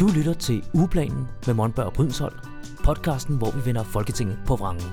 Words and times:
Du 0.00 0.08
lytter 0.16 0.34
til 0.34 0.64
Ugeplanen 0.74 1.28
med 1.46 1.54
Monberg 1.54 1.86
og 1.86 1.92
Brydensholt, 1.92 2.36
podcasten, 2.84 3.36
hvor 3.36 3.50
vi 3.50 3.60
vender 3.64 3.84
Folketinget 3.84 4.38
på 4.46 4.56
vrangen. 4.56 4.84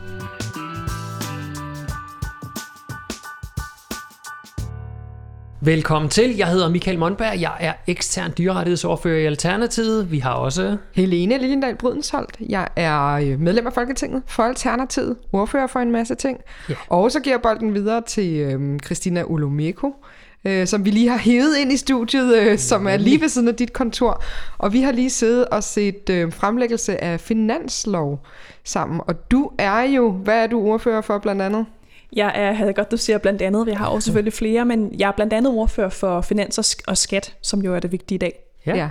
Velkommen 5.62 6.10
til. 6.10 6.36
Jeg 6.38 6.48
hedder 6.48 6.70
Michael 6.70 7.00
Monberg. 7.00 7.42
Jeg 7.42 7.58
er 7.60 7.74
ekstern 7.88 8.32
dyrerettighedsordfører 8.38 9.20
i 9.20 9.26
Alternativet. 9.26 10.12
Vi 10.12 10.20
har 10.20 10.34
også... 10.34 10.78
Helene 10.94 11.38
Liliendal 11.38 11.76
Brydensholt. 11.76 12.38
Jeg 12.50 12.68
er 12.76 13.12
øh, 13.12 13.40
medlem 13.40 13.68
af 13.68 13.74
Folketinget 13.74 14.24
for 14.28 14.44
Alternativet, 14.44 15.18
ordfører 15.34 15.68
for 15.68 15.80
en 15.80 15.92
masse 15.92 16.16
ting. 16.16 16.40
Ja. 16.70 16.76
Og 16.90 17.12
så 17.12 17.20
giver 17.20 17.36
jeg 17.36 17.42
bolden 17.42 17.74
videre 17.74 18.02
til 18.02 18.40
øh, 18.40 18.80
Christina 18.80 19.24
Olomeko, 19.24 19.94
øh, 20.46 20.68
som 20.68 20.86
vi 20.86 20.90
lige 20.90 21.10
har 21.10 21.18
hævet 21.18 21.58
ind 21.58 21.72
i 21.72 21.78
studiet, 21.78 22.38
øh, 22.38 22.58
som 22.58 22.88
er 22.88 22.98
lige 22.98 23.22
ved 23.22 23.30
siden 23.30 23.48
af 23.48 23.56
dit 23.56 23.74
kontor. 23.74 24.24
Og 24.58 24.74
vi 24.74 24.82
har 24.82 24.92
lige 24.92 25.10
siddet 25.10 25.46
og 25.46 25.64
set 25.64 26.10
øh, 26.10 26.34
fremlæggelse 26.34 27.04
af 27.04 27.20
finanslov 27.20 28.26
sammen. 28.64 29.02
Og 29.08 29.32
du 29.32 29.52
er 29.58 29.82
jo, 29.82 30.12
hvad 30.12 30.44
er 30.44 30.48
du 30.48 30.60
ordfører 30.60 31.02
for 31.02 31.18
blandt 31.18 31.42
andet? 31.42 31.66
Jeg 32.14 32.32
er, 32.36 32.54
havde 32.54 32.74
godt, 32.74 32.92
du 32.92 32.98
siger 32.98 33.18
blandt 33.18 33.42
andet, 33.42 33.66
vi 33.66 33.72
har 33.72 33.88
også 33.88 34.06
selvfølgelig 34.08 34.34
flere, 34.34 34.66
men 34.66 34.96
jeg 35.00 35.08
er 35.08 35.12
blandt 35.12 35.34
andet 35.34 35.54
ordfører 35.54 35.90
for 35.90 36.22
finans 36.22 36.58
og, 36.58 36.66
sk- 36.66 36.84
og 36.88 36.98
skat, 36.98 37.36
som 37.42 37.62
jo 37.62 37.76
er 37.76 37.80
det 37.80 37.92
vigtige 37.92 38.16
i 38.16 38.20
dag. 38.20 38.40
Ja. 38.66 38.76
ja. 38.76 38.90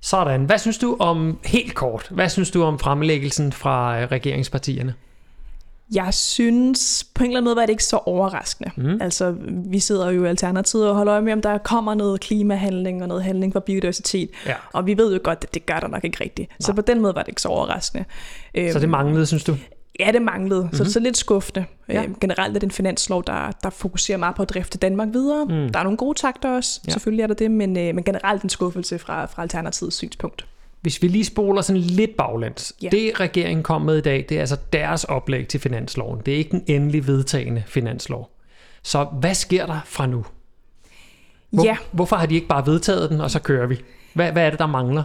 Sådan. 0.00 0.44
Hvad 0.44 0.58
synes 0.58 0.78
du 0.78 0.96
om, 0.98 1.38
helt 1.44 1.74
kort, 1.74 2.08
hvad 2.10 2.28
synes 2.28 2.50
du 2.50 2.62
om 2.62 2.78
fremlæggelsen 2.78 3.52
fra 3.52 4.00
øh, 4.00 4.08
regeringspartierne? 4.12 4.94
Jeg 5.94 6.14
synes, 6.14 7.04
på 7.14 7.24
en 7.24 7.30
eller 7.30 7.38
anden 7.38 7.44
måde 7.44 7.56
var 7.56 7.62
det 7.62 7.70
ikke 7.70 7.84
så 7.84 7.96
overraskende. 7.96 8.70
Mm. 8.76 8.98
Altså, 9.00 9.34
vi 9.48 9.78
sidder 9.78 10.10
jo 10.10 10.24
i 10.24 10.28
Alternativet 10.28 10.88
og 10.88 10.94
holder 10.94 11.12
øje 11.12 11.22
med, 11.22 11.32
om 11.32 11.42
der 11.42 11.58
kommer 11.58 11.94
noget 11.94 12.20
klimahandling 12.20 13.02
og 13.02 13.08
noget 13.08 13.22
handling 13.22 13.52
for 13.52 13.60
biodiversitet. 13.60 14.30
Ja. 14.46 14.54
Og 14.72 14.86
vi 14.86 14.96
ved 14.96 15.12
jo 15.12 15.20
godt, 15.24 15.38
at 15.42 15.54
det 15.54 15.66
gør 15.66 15.80
der 15.80 15.88
nok 15.88 16.04
ikke 16.04 16.24
rigtigt. 16.24 16.50
Nej. 16.50 16.56
Så 16.60 16.72
på 16.72 16.80
den 16.80 17.00
måde 17.00 17.14
var 17.14 17.22
det 17.22 17.28
ikke 17.28 17.42
så 17.42 17.48
overraskende. 17.48 18.04
Så 18.72 18.78
det 18.78 18.88
manglede, 18.88 19.26
synes 19.26 19.44
du? 19.44 19.56
Ja, 20.00 20.10
det 20.12 20.22
manglede. 20.22 20.60
Mm-hmm. 20.60 20.76
Så 20.76 20.84
det 20.84 20.96
er 20.96 21.00
lidt 21.00 21.16
skuffende. 21.16 21.64
Ja. 21.88 22.02
Øhm, 22.02 22.16
generelt 22.20 22.56
er 22.56 22.60
det 22.60 22.66
en 22.66 22.70
finanslov, 22.70 23.24
der, 23.26 23.50
der 23.62 23.70
fokuserer 23.70 24.18
meget 24.18 24.34
på 24.34 24.42
at 24.42 24.50
drifte 24.50 24.78
Danmark 24.78 25.08
videre. 25.12 25.44
Mm. 25.44 25.68
Der 25.72 25.78
er 25.78 25.82
nogle 25.82 25.96
gode 25.96 26.18
takter 26.18 26.56
også, 26.56 26.80
ja. 26.86 26.92
selvfølgelig 26.92 27.22
er 27.22 27.26
der 27.26 27.34
det, 27.34 27.50
men, 27.50 27.76
øh, 27.76 27.94
men 27.94 28.04
generelt 28.04 28.42
en 28.42 28.48
skuffelse 28.48 28.98
fra, 28.98 29.26
fra 29.26 29.42
Alternativets 29.42 29.96
synspunkt. 29.96 30.46
Hvis 30.82 31.02
vi 31.02 31.08
lige 31.08 31.24
spoler 31.24 31.62
sådan 31.62 31.82
lidt 31.82 32.16
baglæns. 32.16 32.72
Ja. 32.82 32.88
Det 32.88 33.20
regeringen 33.20 33.62
kom 33.62 33.82
med 33.82 33.98
i 33.98 34.00
dag, 34.00 34.26
det 34.28 34.36
er 34.36 34.40
altså 34.40 34.56
deres 34.72 35.04
oplæg 35.04 35.48
til 35.48 35.60
finansloven. 35.60 36.20
Det 36.26 36.34
er 36.34 36.38
ikke 36.38 36.50
den 36.50 36.64
endelig 36.66 37.06
vedtagende 37.06 37.62
finanslov. 37.66 38.30
Så 38.82 39.04
hvad 39.04 39.34
sker 39.34 39.66
der 39.66 39.80
fra 39.86 40.06
nu? 40.06 40.24
Hvor, 41.50 41.64
Ja, 41.64 41.76
Hvorfor 41.92 42.16
har 42.16 42.26
de 42.26 42.34
ikke 42.34 42.46
bare 42.46 42.66
vedtaget 42.66 43.10
den, 43.10 43.20
og 43.20 43.30
så 43.30 43.38
kører 43.40 43.66
vi? 43.66 43.80
Hvad, 44.14 44.32
hvad 44.32 44.46
er 44.46 44.50
det, 44.50 44.58
der 44.58 44.66
mangler? 44.66 45.02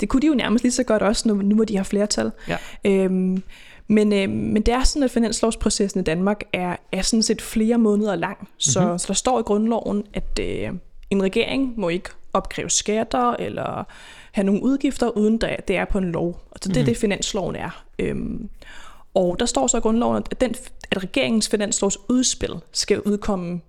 det 0.00 0.08
kunne 0.08 0.22
de 0.22 0.26
jo 0.26 0.34
nærmest 0.34 0.64
lige 0.64 0.72
så 0.72 0.82
godt 0.82 1.02
også, 1.02 1.28
nu, 1.28 1.34
nu 1.34 1.54
må 1.56 1.64
de 1.64 1.76
have 1.76 1.84
flertal. 1.84 2.30
Ja. 2.48 2.56
Øhm, 2.84 3.42
men, 3.88 4.12
øh, 4.12 4.28
men 4.30 4.56
det 4.62 4.74
er 4.74 4.82
sådan, 4.82 5.02
at 5.02 5.10
finanslovsprocessen 5.10 6.00
i 6.00 6.04
Danmark 6.04 6.40
er, 6.52 6.76
er 6.92 7.02
sådan 7.02 7.22
set 7.22 7.42
flere 7.42 7.78
måneder 7.78 8.16
lang. 8.16 8.48
Så, 8.58 8.80
Mhm. 8.80 8.86
mm-hmm. 8.86 8.98
så 8.98 9.04
der 9.08 9.14
står 9.14 9.38
i 9.38 9.42
grundloven, 9.42 10.04
at 10.14 10.40
øh, 10.40 10.70
en 11.10 11.22
regering 11.22 11.74
må 11.76 11.88
ikke 11.88 12.10
opkræve 12.32 12.70
skatter 12.70 13.30
eller 13.32 13.84
have 14.32 14.44
nogle 14.44 14.62
udgifter, 14.62 15.08
uden 15.08 15.38
der, 15.38 15.56
det 15.56 15.76
er 15.76 15.84
på 15.84 15.98
en 15.98 16.12
lov. 16.12 16.40
Og 16.50 16.58
så 16.62 16.68
det 16.68 16.76
er 16.76 16.84
det, 16.84 16.96
finansloven 16.96 17.56
er. 17.56 17.84
Øhm, 17.98 18.48
og 19.14 19.36
der 19.38 19.46
står 19.46 19.66
så 19.66 19.76
i 19.76 19.80
grundloven, 19.80 20.22
at, 20.30 20.40
den, 20.40 20.54
at 20.90 21.02
regeringens 21.02 21.48
finanslovsudspil 21.48 22.54
skal 22.72 23.00
udkomme 23.00 23.60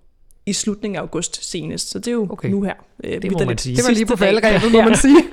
i 0.45 0.53
slutningen 0.53 0.95
af 0.95 1.01
august 1.01 1.49
senest. 1.49 1.89
Så 1.89 1.99
det 1.99 2.07
er 2.07 2.11
jo 2.11 2.27
Okay. 2.31 2.49
nu 2.49 2.61
her. 2.61 2.73
Øh, 3.03 3.31
må 3.31 3.45
man 3.45 3.57
sige. 3.57 3.75
Det 3.75 3.83
var 3.83 3.91
lige 3.91 4.05
på 4.05 4.15
faldrebet, 4.15 4.71
må 4.71 4.81
man 4.81 4.95
sige. 4.97 5.23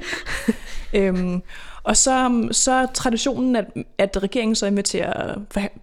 Øhm, 0.95 1.43
og 1.87 1.97
så, 1.97 2.48
så 2.51 2.73
er 2.73 2.87
traditionen, 2.87 3.56
at, 3.56 3.65
at 3.98 4.23
regeringen 4.23 4.55
så 4.55 4.67
inviterer 4.67 5.41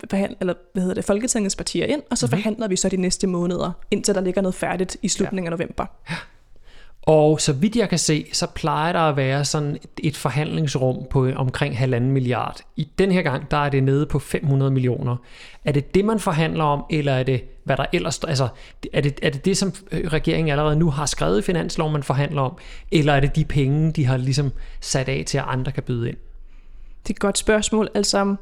forhandle, 0.09 0.38
eller, 0.39 0.53
hvad 0.73 0.81
hedder 0.81 0.95
det, 0.95 1.05
Folketingets 1.05 1.55
partier 1.55 1.85
ind, 1.85 2.01
og 2.09 2.17
så 2.17 2.25
mm-hmm. 2.25 2.38
forhandler 2.38 2.67
vi 2.67 2.75
så 2.75 2.89
de 2.89 2.97
næste 2.97 3.27
måneder, 3.27 3.72
indtil 3.91 4.16
der 4.16 4.22
ligger 4.22 4.41
noget 4.41 4.55
færdigt 4.55 4.97
i 5.01 5.07
slutningen 5.07 5.45
ja. 5.45 5.51
af 5.53 5.59
november. 5.59 5.85
Og 7.05 7.41
så 7.41 7.53
vidt 7.53 7.75
jeg 7.75 7.89
kan 7.89 7.99
se, 7.99 8.25
så 8.33 8.47
plejer 8.47 8.93
der 8.93 8.99
at 8.99 9.17
være 9.17 9.45
sådan 9.45 9.77
et- 10.03 10.17
forhandlingsrum 10.17 11.05
på 11.09 11.29
omkring 11.35 11.77
halvanden 11.77 12.11
milliard. 12.11 12.59
I 12.75 12.87
den 12.99 13.11
her 13.11 13.21
gang, 13.21 13.51
der 13.51 13.57
er 13.57 13.69
det 13.69 13.83
nede 13.83 14.05
på 14.05 14.19
500 14.19 14.71
millioner. 14.71 15.15
Er 15.65 15.71
det 15.71 15.95
det, 15.95 16.05
man 16.05 16.19
forhandler 16.19 16.63
om, 16.63 16.85
eller 16.89 17.13
er 17.13 17.23
det, 17.23 17.43
hvad 17.63 17.77
der 17.77 17.85
ellers... 17.93 18.19
Altså, 18.23 18.47
er 18.93 19.01
det, 19.01 19.19
er 19.21 19.29
det 19.29 19.45
det, 19.45 19.57
som 19.57 19.73
øh, 19.91 20.07
regeringen 20.07 20.51
allerede 20.51 20.75
nu 20.75 20.89
har 20.89 21.05
skrevet 21.05 21.39
i 21.39 21.41
finansloven, 21.41 21.93
man 21.93 22.03
forhandler 22.03 22.41
om? 22.41 22.57
Eller 22.91 23.13
er 23.13 23.19
det 23.19 23.35
de 23.35 23.45
penge, 23.45 23.91
de 23.91 24.05
har 24.05 24.17
ligesom 24.17 24.51
sat 24.81 25.09
af 25.09 25.23
til, 25.27 25.37
at 25.37 25.43
andre 25.47 25.71
kan 25.71 25.83
byde 25.83 26.09
ind? 26.09 26.17
Det 27.03 27.09
er 27.09 27.13
et 27.13 27.19
godt 27.19 27.37
spørgsmål. 27.37 27.89
Altså, 27.95 28.35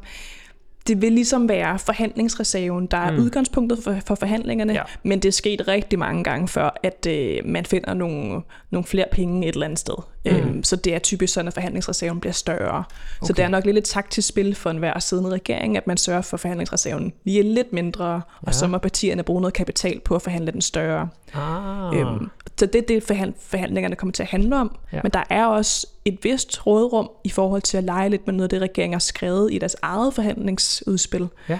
det 0.87 1.01
vil 1.01 1.11
ligesom 1.11 1.49
være 1.49 1.79
forhandlingsreserven, 1.79 2.85
der 2.85 2.97
er 2.97 3.11
mm. 3.11 3.17
udgangspunktet 3.19 3.83
for, 3.83 3.97
for 4.05 4.15
forhandlingerne, 4.15 4.73
Ja. 4.73 4.83
men 5.03 5.19
det 5.19 5.27
er 5.27 5.31
sket 5.33 5.67
rigtig 5.67 5.99
mange 5.99 6.23
gange 6.23 6.47
før, 6.47 6.79
at 6.83 7.07
øh, 7.09 7.37
man 7.45 7.65
finder 7.65 7.93
nogle, 7.93 8.41
nogle 8.71 8.85
flere 8.85 9.05
penge 9.11 9.47
et 9.47 9.53
eller 9.53 9.65
andet 9.65 9.79
sted. 9.79 9.93
Mm. 10.25 10.31
Øhm, 10.31 10.63
så 10.63 10.75
det 10.75 10.95
er 10.95 10.99
typisk 10.99 11.33
sådan, 11.33 11.47
at 11.47 11.53
forhandlingsreserven 11.53 12.19
bliver 12.19 12.33
større. 12.33 12.77
Okay. 12.77 13.27
Så 13.27 13.33
det 13.33 13.43
er 13.43 13.47
nok 13.47 13.65
lidt 13.65 13.77
et 13.77 13.83
taktisk 13.83 14.27
spil 14.27 14.55
for 14.55 14.69
enhver 14.69 14.99
siddende 14.99 15.29
regering, 15.29 15.77
at 15.77 15.87
man 15.87 15.97
sørger 15.97 16.21
for, 16.21 16.35
at 16.37 16.41
forhandlingsreserven 16.41 17.13
lige 17.23 17.43
lidt 17.43 17.73
mindre, 17.73 18.13
ja. 18.13 18.19
og 18.41 18.55
så 18.55 18.67
må 18.67 18.77
partierne 18.77 19.23
bruge 19.23 19.41
noget 19.41 19.53
kapital 19.53 19.99
på 19.99 20.15
at 20.15 20.21
forhandle 20.21 20.51
den 20.51 20.61
større. 20.61 21.09
Ah, 21.33 21.97
Øhm, 21.99 22.29
så 22.59 22.65
det 22.65 22.75
er 22.75 22.85
det, 22.87 23.03
forhand- 23.03 23.33
forhandlingerne 23.39 23.95
kommer 23.95 24.11
til 24.13 24.23
at 24.23 24.29
handle 24.29 24.55
om. 24.55 24.75
Ja. 24.93 24.99
Men 25.03 25.11
der 25.11 25.23
er 25.29 25.45
også 25.45 25.87
et 26.05 26.17
vist 26.23 26.67
rådrum 26.67 27.09
i 27.23 27.29
forhold 27.29 27.61
til 27.61 27.77
at 27.77 27.83
lege 27.83 28.09
lidt 28.09 28.27
med 28.27 28.33
noget 28.33 28.43
af 28.43 28.49
det, 28.49 28.61
regeringen 28.61 28.93
har 28.93 28.99
skrevet 28.99 29.53
i 29.53 29.57
deres 29.57 29.75
eget 29.81 30.13
forhandlingsudspil. 30.13 31.27
Ja. 31.49 31.59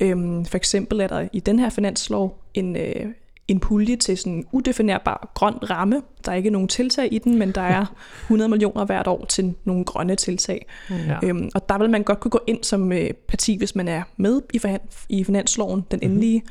Øhm, 0.00 0.44
for 0.44 0.56
eksempel 0.56 1.00
er 1.00 1.06
der 1.06 1.28
i 1.32 1.40
den 1.40 1.58
her 1.58 1.70
finanslov 1.70 2.38
en, 2.54 2.76
øh, 2.76 3.06
en 3.52 3.60
pulje 3.60 3.96
til 3.96 4.18
sådan 4.18 4.32
en 4.32 4.44
udefinerbar 4.52 5.30
grøn 5.34 5.54
ramme. 5.70 6.02
Der 6.24 6.32
er 6.32 6.36
ikke 6.36 6.50
nogen 6.50 6.68
tiltag 6.68 7.08
i 7.12 7.18
den, 7.18 7.38
men 7.38 7.52
der 7.52 7.60
er 7.60 7.84
100 8.22 8.48
millioner 8.48 8.84
hvert 8.84 9.06
år 9.06 9.24
til 9.24 9.54
nogle 9.64 9.84
grønne 9.84 10.16
tiltag. 10.16 10.66
ja. 10.90 11.18
Øhm, 11.22 11.50
og 11.54 11.68
der 11.68 11.78
vil 11.78 11.90
man 11.90 12.02
godt 12.02 12.20
kunne 12.20 12.30
gå 12.30 12.40
ind 12.46 12.64
som 12.64 12.92
øh, 12.92 13.10
parti, 13.28 13.56
hvis 13.56 13.74
man 13.74 13.88
er 13.88 14.02
med 14.16 14.40
i, 14.54 14.58
forhand- 14.58 15.06
i 15.08 15.24
finansloven, 15.24 15.84
den 15.90 15.98
endelige, 16.02 16.42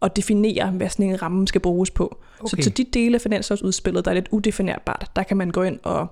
og 0.00 0.16
definere, 0.16 0.70
hvad 0.70 0.88
sådan 0.88 1.06
en 1.10 1.22
ramme 1.22 1.48
skal 1.48 1.60
bruges 1.60 1.90
på. 1.90 2.04
Okay. 2.04 2.44
Okay. 2.52 2.62
Så 2.62 2.70
til 2.70 2.76
de 2.76 2.84
dele 2.98 3.14
af 3.14 3.20
finanslovsudspillet, 3.20 4.04
der 4.04 4.10
er 4.10 4.14
lidt 4.14 4.28
udefinerbart, 4.30 5.10
der 5.16 5.22
kan 5.22 5.36
man 5.36 5.50
gå 5.50 5.62
ind 5.62 5.78
og, 5.82 6.06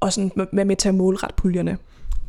og 0.00 0.12
sådan 0.12 0.30
være 0.52 0.64
med 0.64 0.76
til 0.76 0.88
at 0.88 0.94
målrette 0.94 1.34
puljerne. 1.36 1.78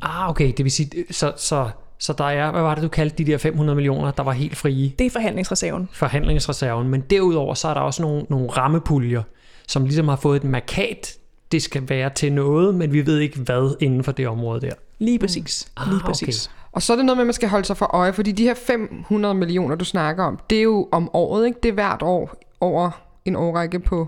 ah, 0.01 0.29
okay. 0.29 0.53
Det 0.57 0.63
vil 0.63 0.71
sige, 0.71 1.05
så, 1.11 1.33
så, 1.37 1.69
så 2.01 2.13
der 2.13 2.23
er, 2.23 2.51
hvad 2.51 2.61
var 2.61 2.75
det, 2.75 2.83
du 2.83 2.87
kaldte 2.87 3.23
de 3.23 3.31
der 3.31 3.37
500 3.37 3.75
millioner, 3.75 4.11
der 4.11 4.23
var 4.23 4.31
helt 4.31 4.57
frie? 4.57 4.91
Det 4.99 5.05
er 5.05 5.09
forhandlingsreserven. 5.09 5.89
forhandlingsreserven, 5.93 6.87
men 6.89 7.01
derudover 7.01 7.53
så 7.53 7.67
er 7.67 7.73
der 7.73 7.81
også 7.81 8.01
nogle, 8.01 8.25
nogle 8.29 8.49
rammepuljer, 8.49 9.23
som 9.67 9.83
ligesom 9.85 10.07
har 10.07 10.15
fået 10.15 10.35
et 10.35 10.43
markat, 10.43 11.13
det 11.51 11.61
skal 11.61 11.89
være 11.89 12.09
til 12.09 12.33
noget, 12.33 12.75
men 12.75 12.93
vi 12.93 13.05
ved 13.05 13.19
ikke 13.19 13.39
hvad 13.39 13.75
inden 13.79 14.03
for 14.03 14.11
det 14.11 14.27
område 14.27 14.61
der. 14.61 14.73
Lige 14.99 15.19
præcis. 15.19 15.71
Ah, 15.77 15.87
Lige 15.87 15.95
okay. 15.95 16.05
præcis. 16.05 16.51
Og 16.71 16.81
så 16.81 16.93
er 16.93 16.97
det 16.97 17.05
noget 17.05 17.17
med, 17.17 17.23
at 17.23 17.27
man 17.27 17.33
skal 17.33 17.49
holde 17.49 17.65
sig 17.65 17.77
for 17.77 17.95
øje, 17.95 18.13
fordi 18.13 18.31
de 18.31 18.43
her 18.43 18.53
500 18.53 19.33
millioner, 19.35 19.75
du 19.75 19.85
snakker 19.85 20.23
om, 20.23 20.39
det 20.49 20.57
er 20.57 20.61
jo 20.63 20.87
om 20.91 21.09
året, 21.13 21.45
ikke? 21.45 21.59
Det 21.63 21.69
er 21.69 21.73
hvert 21.73 22.01
år 22.01 22.35
over 22.61 22.91
en 23.25 23.35
årrække 23.35 23.79
på 23.79 24.07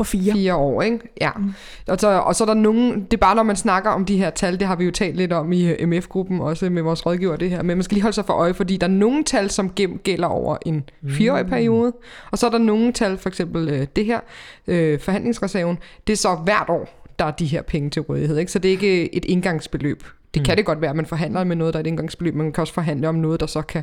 På 0.00 0.04
fire. 0.04 0.32
fire 0.32 0.54
år, 0.54 0.82
ikke? 0.82 0.98
Ja. 1.20 1.30
Mm. 1.36 1.52
Og, 1.88 2.00
så, 2.00 2.08
og 2.08 2.36
så 2.36 2.44
er 2.44 2.46
der 2.46 2.54
nogen, 2.54 3.04
det 3.04 3.12
er 3.12 3.16
bare 3.16 3.34
når 3.34 3.42
man 3.42 3.56
snakker 3.56 3.90
om 3.90 4.04
de 4.04 4.16
her 4.16 4.30
tal, 4.30 4.60
det 4.60 4.66
har 4.66 4.76
vi 4.76 4.84
jo 4.84 4.90
talt 4.90 5.16
lidt 5.16 5.32
om 5.32 5.52
i 5.52 5.72
øh, 5.72 5.88
MF-gruppen, 5.88 6.40
også 6.40 6.70
med 6.70 6.82
vores 6.82 7.06
rådgiver 7.06 7.36
det 7.36 7.50
her, 7.50 7.62
men 7.62 7.76
man 7.76 7.82
skal 7.82 7.94
lige 7.94 8.02
holde 8.02 8.14
sig 8.14 8.24
for 8.24 8.32
øje, 8.32 8.54
fordi 8.54 8.76
der 8.76 8.86
er 8.86 8.90
nogle 8.90 9.24
tal, 9.24 9.50
som 9.50 9.70
gælder 10.04 10.26
over 10.26 10.56
en 10.66 10.84
fireårig 11.08 11.46
periode, 11.46 11.92
og 12.30 12.38
så 12.38 12.46
er 12.46 12.50
der 12.50 12.58
nogle 12.58 12.92
tal, 12.92 13.18
for 13.18 13.28
eksempel 13.28 13.68
øh, 13.68 13.86
det 13.96 14.04
her, 14.04 14.20
øh, 14.66 15.00
forhandlingsreserven, 15.00 15.78
det 16.06 16.12
er 16.12 16.16
så 16.16 16.34
hvert 16.34 16.68
år, 16.68 17.06
der 17.18 17.24
er 17.24 17.30
de 17.30 17.46
her 17.46 17.62
penge 17.62 17.90
til 17.90 18.02
rådighed, 18.02 18.38
ikke? 18.38 18.52
Så 18.52 18.58
det 18.58 18.68
er 18.68 18.72
ikke 18.72 19.14
et 19.14 19.24
indgangsbeløb. 19.24 20.02
Det 20.34 20.44
kan 20.44 20.56
det 20.56 20.64
godt 20.66 20.80
være, 20.80 20.90
at 20.90 20.96
man 20.96 21.06
forhandler 21.06 21.44
med 21.44 21.56
noget, 21.56 21.74
der 21.74 21.78
er 21.78 21.82
et 21.82 21.86
indgangsbeløb, 21.86 22.34
men 22.34 22.42
man 22.42 22.52
kan 22.52 22.60
også 22.62 22.74
forhandle 22.74 23.08
om 23.08 23.14
noget, 23.14 23.40
der 23.40 23.46
så 23.46 23.62
kan 23.62 23.82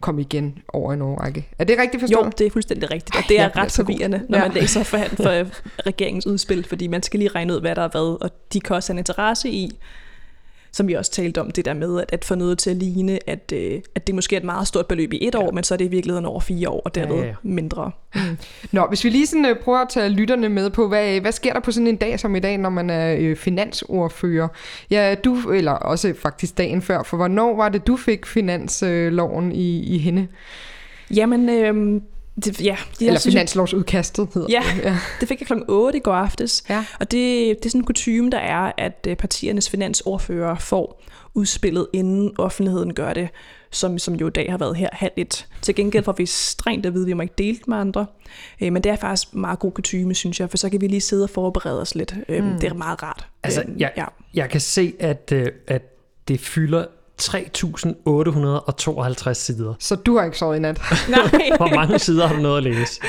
komme 0.00 0.20
igen 0.20 0.58
over 0.68 0.92
en 0.92 1.02
årrække. 1.02 1.48
Er 1.58 1.64
det 1.64 1.78
rigtigt 1.78 2.00
forstået? 2.00 2.24
Jo, 2.26 2.30
det 2.38 2.46
er 2.46 2.50
fuldstændig 2.50 2.90
rigtigt, 2.90 3.16
og 3.16 3.22
det 3.28 3.40
er 3.40 3.48
bliver 3.48 3.62
ret 3.64 3.68
god. 3.76 3.84
forvirrende, 3.84 4.22
når 4.28 4.38
Ja. 4.38 4.44
man 4.44 4.52
læser 4.54 4.82
for, 4.82 4.98
for 4.98 5.46
regeringens 5.90 6.26
udspil, 6.26 6.64
fordi 6.64 6.86
man 6.86 7.02
skal 7.02 7.18
lige 7.18 7.28
regne 7.34 7.54
ud, 7.54 7.60
hvad 7.60 7.74
der 7.74 7.82
er 7.82 7.88
hvad, 7.88 8.16
og 8.20 8.30
de 8.52 8.60
kan 8.60 8.76
også 8.76 8.92
have 8.92 8.94
en 8.94 8.98
interesse 8.98 9.48
i, 9.50 9.78
som 10.74 10.88
vi 10.88 10.92
også 10.94 11.10
talte 11.10 11.40
om, 11.40 11.50
det 11.50 11.64
der 11.64 11.74
med 11.74 12.00
at, 12.00 12.04
at 12.08 12.24
få 12.24 12.34
noget 12.34 12.58
til 12.58 12.70
at 12.70 12.76
ligne, 12.76 13.18
at, 13.26 13.52
øh, 13.54 13.80
at 13.94 14.06
det 14.06 14.14
måske 14.14 14.36
er 14.36 14.40
et 14.40 14.44
meget 14.44 14.68
stort 14.68 14.86
beløb 14.86 15.12
i 15.12 15.26
et 15.26 15.34
år, 15.34 15.50
men 15.50 15.64
så 15.64 15.74
er 15.74 15.78
det 15.78 15.84
i 15.84 15.88
virkeligheden 15.88 16.26
over 16.26 16.40
fire 16.40 16.68
år, 16.68 16.82
og 16.84 16.94
derved 16.94 17.14
Ja, 17.14 17.20
ja, 17.20 17.26
ja. 17.26 17.34
mindre. 17.42 17.90
Nå, 18.72 18.86
hvis 18.88 19.04
vi 19.04 19.10
lige 19.10 19.26
sådan, 19.26 19.46
øh, 19.46 19.56
prøver 19.56 19.78
at 19.78 19.88
tage 19.88 20.08
lytterne 20.08 20.48
med 20.48 20.70
på, 20.70 20.88
hvad, 20.88 21.20
hvad 21.20 21.32
sker 21.32 21.52
der 21.52 21.60
på 21.60 21.72
sådan 21.72 21.86
en 21.86 21.96
dag 21.96 22.20
som 22.20 22.36
i 22.36 22.40
dag, 22.40 22.58
når 22.58 22.70
man 22.70 22.90
er 22.90 23.16
øh, 23.18 23.36
finansordfører? 23.36 24.48
Ja, 24.90 25.14
du, 25.24 25.50
eller 25.50 25.72
også 25.72 26.14
faktisk 26.18 26.58
dagen 26.58 26.82
før, 26.82 27.02
for 27.02 27.16
hvornår 27.16 27.56
var 27.56 27.68
det, 27.68 27.86
du 27.86 27.96
fik 27.96 28.26
finansloven 28.26 29.52
i, 29.52 29.94
i 29.94 29.98
hende? 29.98 30.26
Jamen, 31.14 31.48
øh, 31.48 32.00
Det, 32.44 32.60
ja, 32.60 32.76
de, 33.00 33.06
Eller 33.06 33.20
finanslovsudkastet 33.20 34.28
hedder 34.34 34.48
Ja. 34.50 34.62
det. 34.76 34.82
ja. 34.84 34.98
det 35.20 35.28
fik 35.28 35.40
jeg 35.40 35.46
klokken 35.46 35.64
8 35.68 35.98
i 35.98 36.00
går 36.00 36.12
aftes. 36.14 36.64
Ja. 36.68 36.84
Og 37.00 37.10
det, 37.10 37.56
det 37.58 37.66
er 37.66 37.70
sådan 37.70 37.80
en 37.80 37.84
kutume, 37.84 38.30
der 38.30 38.38
er, 38.38 38.72
at 38.78 39.06
øh, 39.08 39.16
partiernes 39.16 39.70
finansordfører 39.70 40.58
får 40.58 41.02
udspillet, 41.34 41.86
inden 41.92 42.32
offentligheden 42.38 42.94
gør 42.94 43.12
det, 43.12 43.28
som, 43.70 43.98
som 43.98 44.14
jo 44.14 44.26
i 44.26 44.30
dag 44.30 44.50
har 44.50 44.58
været 44.58 44.76
her 44.76 44.88
halv 44.92 45.12
et. 45.16 45.46
Til 45.62 45.74
gengæld 45.74 46.04
får 46.04 46.12
vi 46.12 46.26
strengt 46.26 46.86
at 46.86 46.94
vide, 46.94 47.02
at 47.04 47.06
vi 47.08 47.12
må 47.12 47.22
ikke 47.22 47.34
dele 47.38 47.58
det 47.58 47.68
med 47.68 47.76
andre. 47.76 48.06
Øh, 48.62 48.72
men 48.72 48.84
det 48.84 48.92
er 48.92 48.96
faktisk 48.96 49.34
meget 49.34 49.58
god 49.58 49.72
kutume, 49.72 50.14
synes 50.14 50.40
jeg, 50.40 50.50
for 50.50 50.56
så 50.56 50.70
kan 50.70 50.80
vi 50.80 50.86
lige 50.86 51.00
sidde 51.00 51.24
og 51.24 51.30
forberede 51.30 51.80
os 51.80 51.94
lidt. 51.94 52.14
Øh, 52.28 52.42
Det 52.60 52.64
er 52.64 52.74
meget 52.74 53.02
rart. 53.02 53.26
Altså, 53.42 53.64
jeg, 53.78 53.92
ja. 53.96 54.04
jeg 54.34 54.50
kan 54.50 54.60
se, 54.60 54.94
at, 55.00 55.32
at 55.66 55.82
det 56.28 56.40
fylder 56.40 56.84
3.852 57.22 59.32
sider. 59.34 59.74
Så 59.78 59.94
du 59.96 60.16
har 60.16 60.24
ikke 60.24 60.38
sovet 60.38 60.56
i 60.56 60.60
nat. 60.60 60.80
Nej. 61.08 61.20
Hvor 61.56 61.74
mange 61.74 61.98
sider 61.98 62.26
har 62.26 62.34
du 62.36 62.40
nået 62.42 62.56
at 62.56 62.62
læse? 62.62 63.00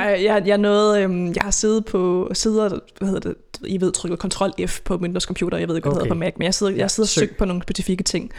Jeg, 0.00 0.20
jeg, 0.24 0.42
jeg, 0.46 0.58
nåede, 0.58 1.02
øhm, 1.02 1.26
jeg 1.26 1.42
har 1.42 1.50
siddet 1.50 1.84
på 1.84 2.30
sider, 2.32 2.68
hvad 2.98 3.08
hedder 3.08 3.20
det, 3.28 3.34
I 3.66 3.80
ved, 3.80 3.92
trykket 3.92 4.20
Ctrl 4.20 4.66
F 4.66 4.80
på 4.84 4.96
Windows 4.96 5.22
computer, 5.24 5.58
jeg 5.58 5.68
ved 5.68 5.76
ikke, 5.76 5.88
hvad 5.88 5.94
det 5.94 6.00
Okay. 6.02 6.08
hedder 6.08 6.14
på 6.14 6.18
Mac, 6.18 6.32
men 6.36 6.44
jeg 6.44 6.54
sidder, 6.54 6.72
jeg 6.72 6.90
sidder 6.90 7.04
og 7.04 7.08
søg. 7.08 7.22
søgt 7.28 7.36
på 7.36 7.44
nogle 7.44 7.62
specifikke 7.62 8.04
ting. 8.04 8.30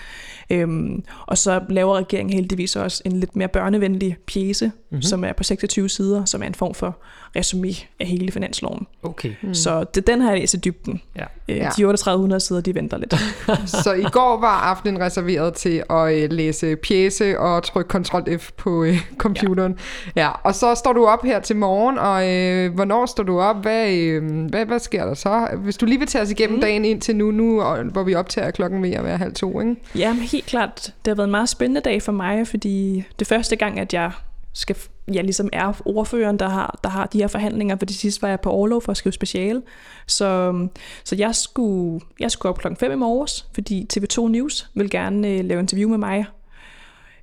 Øhm, 0.49 1.03
og 1.27 1.37
så 1.37 1.61
laver 1.69 1.97
regeringen 1.97 2.33
heldigvis 2.35 2.75
også 2.75 3.01
en 3.05 3.19
lidt 3.19 3.35
mere 3.35 3.47
børnevenlig 3.47 4.17
Mhm. 4.35 4.71
mm-hmm. 4.89 5.01
som 5.01 5.23
er 5.23 5.33
på 5.33 5.43
26 5.43 5.89
sider, 5.89 6.25
som 6.25 6.43
er 6.43 6.47
en 6.47 6.55
form 6.55 6.73
for 6.73 6.97
resumé 7.37 7.85
af 7.99 8.07
hele 8.07 8.31
finansloven. 8.31 8.87
Okay. 9.03 9.31
Mm. 9.43 9.53
Så 9.53 9.83
det, 9.83 10.07
den 10.07 10.21
har 10.21 10.29
jeg 10.31 10.39
læst 10.39 10.53
i 10.53 10.57
dybden. 10.57 11.01
Ja. 11.15 11.23
Øh. 11.49 11.55
De 11.55 11.61
3800 11.61 12.39
sider, 12.39 12.61
de 12.61 12.75
venter 12.75 12.97
lidt. 12.97 13.15
Så 13.83 13.93
i 13.93 14.03
går 14.03 14.39
var 14.39 14.59
aftenen 14.61 14.96
reserveret 14.99 15.53
til 15.53 15.83
at 15.89 16.23
øh, 16.23 16.31
læse 16.31 16.75
pjæse 16.75 17.39
og 17.39 17.63
trykke 17.63 17.89
Ctrl 17.91 18.37
F 18.37 18.51
på 18.57 18.83
øh, 18.83 18.97
computeren. 19.17 19.79
Ja. 20.15 20.21
ja. 20.21 20.31
Og 20.43 20.55
så 20.55 20.75
står 20.75 20.93
du 20.93 21.05
op 21.05 21.23
her 21.23 21.39
til 21.39 21.55
morgen, 21.55 21.97
og 21.97 22.33
øh, 22.33 22.73
hvornår 22.73 23.05
står 23.05 23.23
du 23.23 23.39
op? 23.39 23.61
Hvad, 23.61 23.93
øh, 23.93 24.45
hvad, 24.49 24.65
hvad 24.65 24.79
sker 24.79 25.05
der 25.05 25.13
så? 25.13 25.47
Hvis 25.57 25.77
du 25.77 25.85
lige 25.85 25.99
vil 25.99 26.07
tage 26.07 26.21
os 26.21 26.31
igennem 26.31 26.55
mm. 26.55 26.61
dagen 26.61 26.85
indtil 26.85 27.15
nu, 27.15 27.31
nu 27.31 27.61
og, 27.61 27.83
hvor 27.83 28.03
vi 28.03 28.15
optager 28.15 28.51
klokken 28.51 28.83
ved 28.83 28.91
at 28.91 29.03
være 29.03 29.17
halv 29.17 29.33
to, 29.33 29.59
ikke? 29.59 29.75
Ja, 29.95 30.13
helt 30.13 30.45
klart. 30.45 30.75
Det 30.75 31.11
har 31.11 31.15
været 31.15 31.27
en 31.27 31.31
meget 31.31 31.49
spændende 31.49 31.81
dag 31.81 32.01
for 32.01 32.11
mig, 32.11 32.47
fordi 32.47 33.03
det 33.19 33.27
første 33.27 33.55
gang, 33.55 33.79
at 33.79 33.93
jeg 33.93 34.11
skal, 34.57 34.75
ja, 35.13 35.21
ligesom 35.21 35.49
er 35.53 35.81
ordføreren, 35.85 36.39
der 36.39 36.49
har, 36.49 36.79
der 36.83 36.89
har 36.89 37.05
de 37.05 37.17
her 37.17 37.27
forhandlinger, 37.27 37.75
for 37.75 37.85
det 37.85 37.95
sidste 37.95 38.21
var 38.21 38.27
jeg 38.27 38.39
på 38.39 38.49
overlov 38.49 38.81
for 38.81 38.91
at 38.91 38.97
skrive 38.97 39.13
speciale. 39.13 39.61
Så, 40.07 40.25
øhm, 40.25 40.69
så 41.03 41.15
jeg, 41.15 41.35
skulle, 41.35 42.01
jeg 42.19 42.31
skulle 42.31 42.49
op 42.49 42.57
klokken 42.57 42.77
5 42.77 42.91
i 42.91 42.95
morges, 42.95 43.47
fordi 43.53 43.87
TV2 43.93 44.27
News 44.27 44.69
vil 44.73 44.89
gerne 44.89 45.27
øh, 45.27 45.45
lave 45.45 45.59
interview 45.59 45.89
med 45.89 45.97
mig 45.97 46.25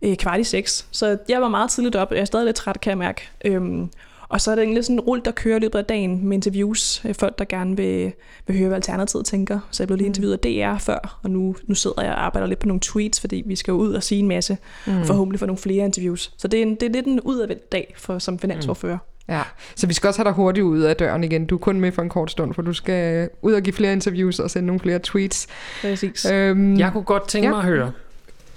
øh, 0.02 0.16
kvart 0.16 0.40
i 0.40 0.44
6. 0.44 0.88
Så 0.90 1.19
jeg 1.28 1.40
var 1.40 1.48
meget 1.48 1.70
tidligt 1.70 1.96
op, 1.96 2.10
og 2.10 2.14
jeg 2.14 2.20
er 2.20 2.26
stadig 2.26 2.46
lidt 2.46 2.56
træt, 2.56 2.81
kan 2.81 2.90
jeg 2.90 2.98
mærke. 2.98 3.28
Øhm, 3.44 3.90
og 4.34 4.40
så 4.40 4.50
er 4.50 4.54
det 4.54 4.62
egentlig 4.62 4.84
sådan 4.84 4.96
en 4.96 5.00
rull, 5.00 5.20
der 5.25 5.31
kører 5.31 5.56
i 5.56 5.60
løbet 5.60 5.78
af 5.78 5.84
dagen 5.84 6.26
med 6.28 6.36
interviews. 6.36 7.04
øh, 7.04 7.14
Folk, 7.14 7.38
der 7.38 7.44
gerne 7.44 7.76
vil, 7.76 8.12
vil 8.46 8.58
høre, 8.58 8.69
hvad 8.69 8.76
Alternativet 8.76 9.25
tænker. 9.26 9.58
Så 9.70 9.82
jeg 9.82 9.88
blev 9.88 9.96
lige 9.96 10.06
interviewet 10.06 10.32
af 10.32 10.38
DR 10.75 10.78
før, 10.78 11.19
og 11.22 11.31
nu, 11.31 11.56
nu 11.66 11.75
sidder 11.75 12.02
jeg 12.02 12.12
og 12.12 12.25
arbejder 12.26 12.46
lidt 12.48 12.58
på 12.58 12.66
nogle 12.66 12.81
tweets, 12.81 13.20
fordi 13.20 13.42
vi 13.46 13.56
skal 13.56 13.72
jo 13.72 13.78
ud 13.78 13.92
og 13.94 14.02
sige 14.02 14.19
en 14.19 14.28
masse, 14.28 14.56
mm. 14.86 15.00
og 15.00 15.06
forhåbentlig 15.06 15.40
få 15.40 15.46
nogle 15.46 15.58
flere 15.58 15.84
interviews. 15.84 16.32
Så 16.36 16.48
det 16.48 16.58
er, 16.58 16.62
en, 16.62 16.75
det 16.75 16.82
er 16.82 16.90
lidt 16.90 17.06
en 17.06 17.20
udadvendt 17.20 17.72
dag 17.72 17.94
for, 17.98 18.19
som 18.19 18.38
finansordfører. 18.38 18.98
Ja, 19.28 19.42
så 19.76 19.86
vi 19.86 19.94
skal 19.94 20.08
også 20.08 20.19
have 20.20 20.25
dig 20.28 20.32
hurtigt 20.32 20.64
ud 20.64 20.81
af 20.81 20.96
døren 20.96 21.25
igen. 21.25 21.46
Du 21.46 21.54
er 21.54 21.58
kun 21.58 21.81
med 21.81 21.92
for 21.92 22.02
en 22.02 22.08
kort 22.08 22.31
stund, 22.31 22.54
for 22.54 22.62
du 22.62 22.72
skal 22.72 23.28
ud 23.42 23.52
og 23.52 23.62
give 23.62 23.72
flere 23.75 23.92
interviews 23.92 24.38
og 24.38 24.50
sende 24.50 24.66
nogle 24.66 24.81
flere 24.81 24.98
tweets. 25.02 25.46
Præcis. 25.81 26.25
Øhm, 26.25 26.78
Jeg 26.78 26.92
kunne 26.92 27.04
godt 27.04 27.28
tænke 27.28 27.46
Ja. 27.48 27.50
mig 27.54 27.58
at 27.58 27.64
høre. 27.64 27.92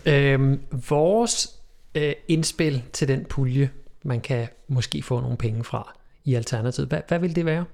Øhm, 0.06 0.59
vores 0.89 1.50
øh, 1.95 2.12
indspil 2.27 2.83
til 2.94 3.07
den 3.07 3.25
pulje, 3.29 3.69
man 4.03 4.21
kan 4.21 4.47
måske 4.67 5.01
få 5.01 5.19
nogle 5.19 5.38
penge 5.38 5.63
fra 5.63 5.97
i 6.25 6.33
Alternativet, 6.33 6.89
hvad, 6.89 7.01
hvad 7.07 7.19
vil 7.19 7.35
det 7.35 7.45
være? 7.45 7.65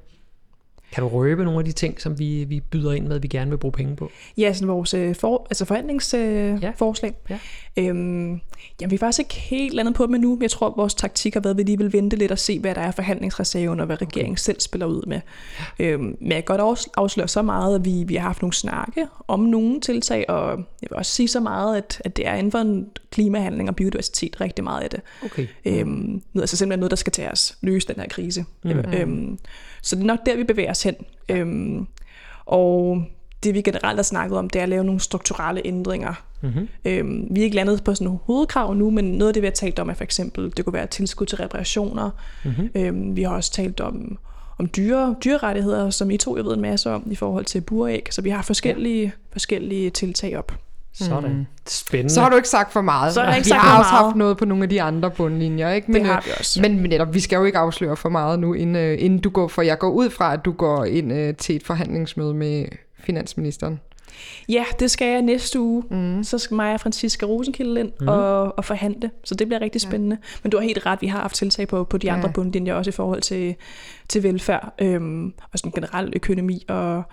Kan 0.94 1.04
du 1.04 1.10
røbe 1.10 1.44
nogle 1.44 1.60
af 1.60 1.66
de 1.66 1.72
ting, 1.72 2.02
som 2.02 2.20
vi, 2.20 2.44
vi 2.44 2.60
byder 2.60 2.92
ind 2.92 3.08
med, 3.08 3.20
vi 3.20 3.28
gerne 3.28 3.52
vil 3.52 3.58
bruge 3.58 3.72
penge 3.72 3.96
på? 3.96 4.12
Ja, 4.38 4.54
sådan 4.54 4.68
vores 4.68 4.94
øh, 4.94 5.16
for, 5.16 5.48
altså 5.50 5.66
forhandlingsforslag. 5.66 7.14
Ja. 7.30 7.34
Øh. 7.34 7.40
Ja. 7.78 7.90
Øhm, 7.90 8.40
jamen, 8.82 8.92
vi 8.92 8.96
er 8.96 9.00
faktisk 9.00 9.20
ikke 9.20 9.36
helt 9.36 9.74
landet 9.74 9.96
på 9.96 10.06
dem 10.06 10.16
endnu, 10.16 10.36
men 10.36 10.42
jeg 10.42 10.52
tror, 10.52 10.68
at 10.68 10.74
vores 10.78 10.94
taktik 10.94 11.34
har 11.34 11.42
været, 11.42 11.54
at 11.54 11.58
vi 11.58 11.64
lige 11.64 11.78
vil 11.78 11.94
vente 11.94 12.18
lidt 12.18 12.32
og 12.32 12.40
se, 12.40 12.60
hvad 12.60 12.76
der 12.76 12.82
er 12.82 12.92
forhandlingsreserven, 12.92 13.80
og 13.80 13.86
hvad 13.86 14.02
regeringen 14.02 14.38
selv 14.38 14.60
spiller 14.60 14.86
ud 14.86 15.04
med. 15.08 15.22
Øhm, 15.80 16.04
men 16.04 16.32
jeg 16.32 16.46
kan 16.46 16.58
godt 16.58 16.80
afs- 16.80 16.92
afsløre 16.98 17.28
så 17.28 17.42
meget, 17.42 17.76
at 17.76 17.86
vi, 17.86 18.04
vi 18.08 18.16
har 18.16 18.28
haft 18.28 18.42
nogle 18.42 18.54
snakke 18.54 19.08
om 19.28 19.40
nogle 19.40 19.82
tiltag, 19.82 20.30
og 20.30 20.50
jeg 20.82 20.88
vil 20.90 20.98
også 20.98 21.12
sige 21.12 21.28
så 21.28 21.40
meget, 21.40 21.78
at, 21.78 22.02
at 22.06 22.18
det 22.18 22.28
er 22.28 22.36
inden 22.36 22.52
for 22.52 22.60
en 22.60 22.88
klimahandling 23.12 23.70
og 23.70 23.76
biodiversitet 23.76 24.42
rigtig 24.42 24.64
meget 24.64 24.82
af 24.82 24.90
det. 24.90 25.02
Okay. 25.26 25.48
Øhm, 25.66 26.22
altså 26.36 26.58
simpelthen 26.58 26.80
noget, 26.80 26.92
der 26.92 26.98
skal 26.98 27.12
til 27.14 27.28
os 27.32 27.58
løse 27.62 27.88
den 27.88 27.96
her 27.96 28.08
krise. 28.08 28.46
Mm. 28.64 28.70
Øhm, 28.70 29.38
så 29.84 29.96
det 29.96 30.02
er 30.02 30.06
nok 30.06 30.26
der, 30.26 30.36
vi 30.36 30.44
bevæger 30.44 30.72
os 30.72 30.84
hen. 30.84 30.96
Øhm, 31.30 31.88
og 32.46 33.04
det 33.44 33.54
vi 33.54 33.62
generelt 33.62 33.98
har 33.98 34.04
snakket 34.04 34.38
om, 34.38 34.50
det 34.50 34.60
er 34.60 34.64
at 34.64 34.70
lave 34.70 34.84
nogle 34.84 35.00
strukturelle 35.00 35.62
ændringer. 35.66 36.14
Mm-hmm. 36.42 36.68
Øhm, 36.86 37.28
vi 37.32 37.40
er 37.40 37.44
ikke 37.44 37.56
landet 37.56 37.84
på 37.84 37.96
sådan 37.96 38.06
nogle 38.06 38.20
hovedkrav 38.24 38.74
nu, 38.74 38.90
men 38.90 39.06
noget 39.06 39.28
af 39.28 39.34
det, 39.34 39.42
vi 39.42 39.48
har 39.48 39.52
talt 39.52 39.80
om, 39.80 39.90
er 39.90 39.94
for 39.94 40.04
eksempel, 40.04 40.54
det 40.58 40.66
kunne 40.66 40.74
være 40.74 40.88
tilskud 40.88 41.26
til 41.26 41.38
reparationer. 41.38 42.10
Mm-hmm. 42.46 42.70
Øhm, 42.76 43.16
vi 43.16 43.24
har 43.24 43.36
også 43.36 43.52
talt 43.52 43.80
om, 43.80 44.18
om 44.58 44.68
dyre, 44.68 45.16
dyrerettigheder, 45.24 45.90
som 45.90 46.12
I 46.12 46.18
to 46.18 46.38
jeg 46.38 46.46
ved 46.46 46.54
en 46.54 46.62
masse 46.62 46.90
om, 46.90 47.08
i 47.12 47.16
forhold 47.16 47.46
til 47.46 47.62
buræg. 47.62 48.08
Så 48.12 48.22
vi 48.22 48.30
har 48.30 48.42
forskellige, 48.42 49.04
ja. 49.04 49.12
forskellige 49.32 49.90
tiltag 49.90 50.38
op. 50.38 50.52
Sådan. 50.94 51.34
Mm. 51.34 51.46
Spændende. 51.68 52.14
Så 52.14 52.22
har 52.22 52.30
du 52.30 52.36
ikke 52.36 52.50
sagt 52.50 52.74
for 52.74 52.82
meget. 52.82 53.14
Så 53.14 53.20
har 53.22 53.28
jeg 53.28 53.38
ikke 53.38 53.46
vi 53.46 53.50
sagt 53.50 53.62
har 53.62 53.76
for 53.76 53.80
også 53.80 53.92
meget. 53.92 54.06
haft 54.06 54.16
noget 54.16 54.38
på 54.38 54.46
nogle 54.46 54.64
af 54.64 54.70
de 54.70 54.82
andre 54.82 55.12
bundlinjer, 55.12 55.72
ikke? 55.72 55.94
Det 55.94 56.00
øh, 56.00 56.06
har 56.06 56.22
vi 56.26 56.32
også. 56.40 56.62
Men, 56.62 56.82
men 56.82 56.90
netop, 56.90 57.14
vi 57.14 57.20
skal 57.20 57.36
jo 57.38 57.44
ikke 57.44 57.58
afsløre 57.58 57.98
for 57.98 58.10
meget 58.10 58.40
nu, 58.40 58.54
inden, 58.54 58.76
øh, 58.76 58.98
inden 59.00 59.20
du 59.20 59.30
går, 59.30 59.48
for 59.48 59.62
jeg 59.62 59.78
går 59.80 59.90
ud 59.90 60.10
fra, 60.10 60.34
at 60.34 60.46
du 60.46 60.52
går 60.52 60.86
ind 60.86 61.14
øh, 61.14 61.36
til 61.36 61.56
et 61.56 61.64
forhandlingsmøde 61.64 62.34
med 62.34 62.66
finansministeren. 63.00 63.80
Ja, 64.50 64.66
det 64.80 64.92
skal 64.92 65.08
jeg 65.08 65.22
næste 65.22 65.60
uge. 65.60 65.84
Mm. 65.92 66.24
Så 66.24 66.38
skal 66.38 66.56
mig 66.56 66.74
og 66.74 66.80
Franziska 66.80 67.26
Rosenkilde 67.26 67.80
ind 67.80 67.92
mm. 68.02 68.08
og, 68.08 68.58
og 68.58 68.66
forhandle. 68.66 69.12
Så 69.24 69.36
det 69.36 69.48
bliver 69.48 69.62
rigtig 69.62 69.82
spændende. 69.82 70.18
Ja. 70.22 70.28
Men 70.44 70.52
du 70.52 70.58
har 70.58 70.64
helt 70.64 70.86
ret, 70.86 71.02
vi 71.02 71.08
har 71.08 71.20
haft 71.20 71.36
tiltag 71.36 71.68
på, 71.68 71.84
på 71.84 71.98
de 71.98 72.12
andre 72.12 72.28
Ja. 72.28 72.34
bundlinjer, 72.34 72.74
også 72.74 72.90
i 72.90 72.92
forhold 72.92 73.22
til, 73.22 73.56
til 74.10 74.24
velfærd 74.24 74.74
øhm, 74.82 75.34
og 75.54 75.60
sådan 75.60 75.72
generel 75.72 76.14
økonomi 76.16 76.66
og, 76.70 77.04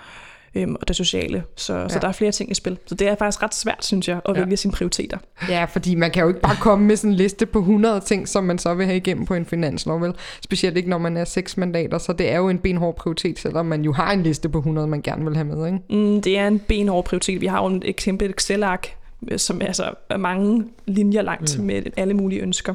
øhm, 0.55 0.75
og 0.81 0.89
det 0.89 0.97
sociale. 0.97 1.43
Så, 1.57 1.75
ja. 1.77 1.89
så 1.89 1.99
der 1.99 2.09
er 2.09 2.13
flere 2.13 2.33
ting 2.33 2.51
i 2.51 2.55
spil. 2.55 2.79
Så 2.87 2.95
det 2.95 3.09
er 3.09 3.15
faktisk 3.15 3.43
ret 3.43 3.55
svært, 3.55 3.85
synes 3.85 4.09
jeg, 4.09 4.21
at 4.29 4.37
Ja. 4.37 4.41
vælge 4.41 4.57
sine 4.57 4.73
prioriteter. 4.73 5.19
Ja, 5.49 5.65
fordi 5.65 5.95
man 5.95 6.11
kan 6.11 6.23
jo 6.23 6.29
ikke 6.29 6.41
bare 6.41 6.57
komme 6.61 6.87
med 6.87 6.97
sådan 6.97 7.11
en 7.11 7.17
liste 7.17 7.47
på 7.47 7.59
100 7.59 8.01
ting, 8.01 8.29
som 8.29 8.45
man 8.45 8.59
så 8.59 8.75
vil 8.75 8.87
have 8.87 8.97
igennem 8.97 9.27
på 9.27 9.35
en 9.35 9.47
finanslov, 9.47 10.01
vel? 10.01 10.13
Specielt 10.41 10.77
ikke, 10.77 10.91
når 10.91 10.99
man 10.99 11.17
er 11.17 11.25
seks 11.25 11.57
mandater, 11.57 11.99
så 11.99 12.13
det 12.13 12.31
er 12.33 12.37
jo 12.37 12.49
en 12.49 12.59
benhård 12.59 12.97
prioritet, 12.97 13.39
selvom 13.39 13.67
man 13.67 13.83
jo 13.83 13.93
har 13.93 14.13
en 14.13 14.23
liste 14.23 14.49
på 14.49 14.59
100, 14.59 14.87
man 14.87 15.03
gerne 15.03 15.25
vil 15.25 15.35
have 15.37 15.45
med, 15.45 15.67
ikke? 15.67 15.79
Mm, 15.91 16.23
det 16.23 16.39
er 16.39 16.47
en 16.47 16.59
benhård 16.59 17.05
prioritet. 17.05 17.41
Vi 17.41 17.47
har 17.47 17.69
jo 17.71 17.81
et 17.85 17.97
kæmpe 17.97 18.25
Excel-ark, 18.25 18.97
øh, 19.31 19.39
som 19.39 19.61
altså 19.63 19.85
er 20.09 20.17
mange 20.17 20.65
linjer 20.87 21.23
langt 21.23 21.59
mm. 21.59 21.65
med 21.65 21.83
alle 21.97 22.15
mulige 22.15 22.41
ønsker. 22.43 22.75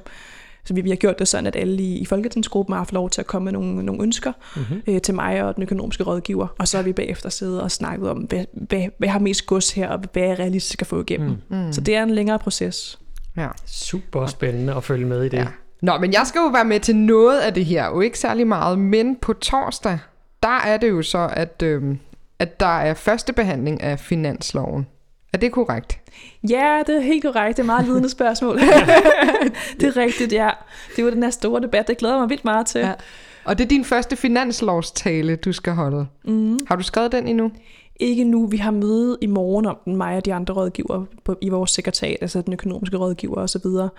Så 0.65 0.73
vi, 0.73 0.81
vi 0.81 0.89
har 0.89 0.95
gjort 0.95 1.19
det 1.19 1.27
sådan, 1.27 1.47
at 1.47 1.55
alle 1.55 1.83
i, 1.83 1.97
i 1.97 2.05
Folketingsgruppen 2.05 2.73
har 2.73 2.79
haft 2.79 2.93
lov 2.93 3.09
til 3.09 3.21
at 3.21 3.27
komme 3.27 3.43
med 3.43 3.53
nogle, 3.53 3.83
nogle 3.83 4.03
ønsker 4.03 4.31
mm-hmm. 4.55 4.81
øh, 4.87 5.01
til 5.01 5.15
mig 5.15 5.43
og 5.43 5.55
den 5.55 5.63
økonomiske 5.63 6.03
rådgiver. 6.03 6.47
Og 6.59 6.67
så 6.67 6.77
har 6.77 6.83
vi 6.83 6.93
bagefter 6.93 7.29
siddet 7.29 7.61
og 7.61 7.71
snakket 7.71 8.09
om, 8.09 8.17
hvad, 8.17 8.45
hvad, 8.53 8.85
hvad 8.97 9.09
har 9.09 9.19
mest 9.19 9.45
gods 9.45 9.71
her, 9.71 9.89
og 9.89 9.99
hvad 10.13 10.23
er 10.23 10.39
realistisk 10.39 10.81
at 10.81 10.87
få 10.87 11.01
igennem. 11.01 11.37
Mm. 11.49 11.73
Så 11.73 11.81
det 11.81 11.95
er 11.95 12.03
en 12.03 12.09
længere 12.09 12.39
proces. 12.39 12.99
Ja. 13.37 13.47
Super 13.65 14.25
spændende 14.25 14.75
at 14.75 14.83
følge 14.83 15.05
med 15.05 15.23
i 15.23 15.29
det. 15.29 15.37
ja. 15.37 15.47
Nå, 15.81 15.97
men 15.97 16.13
jeg 16.13 16.21
skal 16.25 16.39
jo 16.39 16.47
være 16.47 16.65
med 16.65 16.79
til 16.79 16.95
noget 16.95 17.39
af 17.39 17.53
det 17.53 17.65
her, 17.65 17.85
jo 17.85 18.01
ikke 18.01 18.19
særlig 18.19 18.47
meget, 18.47 18.79
men 18.79 19.15
på 19.15 19.33
torsdag, 19.33 19.99
der 20.43 20.59
er 20.65 20.77
det 20.77 20.89
jo 20.89 21.01
så, 21.01 21.29
at, 21.33 21.61
øhm, 21.63 21.99
at 22.39 22.59
der 22.59 22.79
er 22.79 22.93
første 22.93 23.33
behandling 23.33 23.81
af 23.81 23.99
finansloven. 23.99 24.87
Er 25.35 25.39
det 25.39 25.51
korrekt? 25.51 25.99
Ja, 26.49 26.83
det 26.87 26.95
er 26.95 26.99
helt 26.99 27.23
korrekt. 27.23 27.57
Det 27.57 27.63
er 27.63 27.67
meget 27.67 27.85
vidende 27.85 28.09
spørgsmål. 28.09 28.59
det 29.79 29.83
er 29.83 29.97
rigtigt, 29.97 30.33
ja. 30.33 30.49
Det 30.95 31.05
var 31.05 31.11
den 31.11 31.23
her 31.23 31.29
store 31.29 31.61
debat. 31.61 31.87
Det 31.87 31.97
glæder 31.97 32.19
mig 32.19 32.29
vildt 32.29 32.45
meget 32.45 32.65
til. 32.65 32.81
Ja. 32.81 32.93
Og 33.43 33.57
det 33.57 33.63
er 33.63 33.67
din 33.67 33.85
første 33.85 34.15
finanslovstale, 34.15 35.35
du 35.35 35.53
skal 35.53 35.73
holde. 35.73 36.07
Mm. 36.25 36.59
Har 36.67 36.75
du 36.75 36.83
skrevet 36.83 37.11
den 37.11 37.27
endnu? 37.27 37.51
Ikke 37.99 38.23
nu. 38.23 38.47
Vi 38.47 38.57
har 38.57 38.71
møde 38.71 39.17
i 39.21 39.25
morgen 39.25 39.65
om 39.65 39.77
den, 39.85 39.95
mig 39.95 40.17
og 40.17 40.25
de 40.25 40.33
andre 40.33 40.53
rådgiver 40.53 41.05
på, 41.23 41.37
i 41.41 41.49
vores 41.49 41.71
sekretariat, 41.71 42.17
altså 42.21 42.41
den 42.41 42.53
økonomiske 42.53 42.97
rådgiver 42.97 43.35
og 43.35 43.49
så 43.49 43.59
videre. 43.63 43.89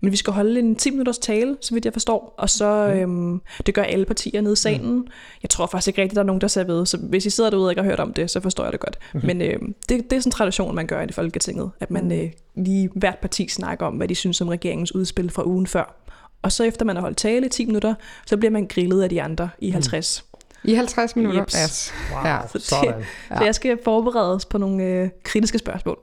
Men 0.00 0.12
vi 0.12 0.16
skal 0.16 0.32
holde 0.32 0.60
en 0.60 0.76
10 0.76 0.90
minutters 0.90 1.18
tale, 1.18 1.56
så 1.60 1.74
vidt 1.74 1.84
jeg 1.84 1.92
forstår, 1.92 2.34
og 2.38 2.50
så 2.50 2.92
øhm, 2.96 3.40
det 3.66 3.74
gør 3.74 3.82
alle 3.82 4.04
partier 4.04 4.40
nede 4.40 4.52
i 4.52 4.56
salen. 4.56 5.08
Jeg 5.42 5.50
tror 5.50 5.66
faktisk 5.66 5.88
ikke 5.88 6.02
rigtigt, 6.02 6.16
der 6.16 6.22
er 6.22 6.26
nogen, 6.26 6.40
der 6.40 6.48
ser 6.48 6.64
ved, 6.64 6.86
så 6.86 6.96
hvis 6.96 7.26
I 7.26 7.30
sidder 7.30 7.50
derude 7.50 7.66
og 7.66 7.72
ikke 7.72 7.82
har 7.82 7.88
hørt 7.88 8.00
om 8.00 8.12
det, 8.12 8.30
så 8.30 8.40
forstår 8.40 8.64
jeg 8.64 8.72
det 8.72 8.80
godt. 8.80 8.98
Men 9.24 9.42
øhm, 9.42 9.74
det, 9.88 10.10
det 10.10 10.16
er 10.16 10.20
sådan 10.20 10.28
en 10.28 10.32
tradition, 10.32 10.74
man 10.74 10.86
gør 10.86 11.02
i 11.02 11.12
Folketinget, 11.12 11.70
at 11.80 11.90
man 11.90 12.12
øh, 12.12 12.30
lige 12.56 12.90
hvert 12.94 13.18
parti 13.18 13.48
snakker 13.48 13.86
om, 13.86 13.94
hvad 13.94 14.08
de 14.08 14.14
synes 14.14 14.40
om 14.40 14.48
regeringens 14.48 14.94
udspil 14.94 15.30
fra 15.30 15.46
ugen 15.46 15.66
før. 15.66 16.00
Og 16.42 16.52
så 16.52 16.64
efter 16.64 16.84
man 16.84 16.96
har 16.96 17.00
holdt 17.00 17.16
tale 17.16 17.46
i 17.46 17.48
10 17.48 17.66
minutter, 17.66 17.94
så 18.26 18.36
bliver 18.36 18.50
man 18.50 18.66
grillet 18.66 19.02
af 19.02 19.08
de 19.08 19.22
andre 19.22 19.48
i 19.58 19.70
50. 19.70 20.24
I 20.64 20.74
50 20.74 21.16
minutter? 21.16 21.40
Jeps. 21.40 21.54
Yes. 21.54 21.94
Wow, 22.12 22.20
Ja. 22.24 22.38
Så, 22.46 22.58
det, 22.58 22.62
sådan. 22.62 23.04
så 23.38 23.44
jeg 23.44 23.54
skal 23.54 23.78
forberedes 23.84 24.44
på 24.44 24.58
nogle 24.58 24.84
øh, 24.84 25.08
kritiske 25.22 25.58
spørgsmål. 25.58 25.98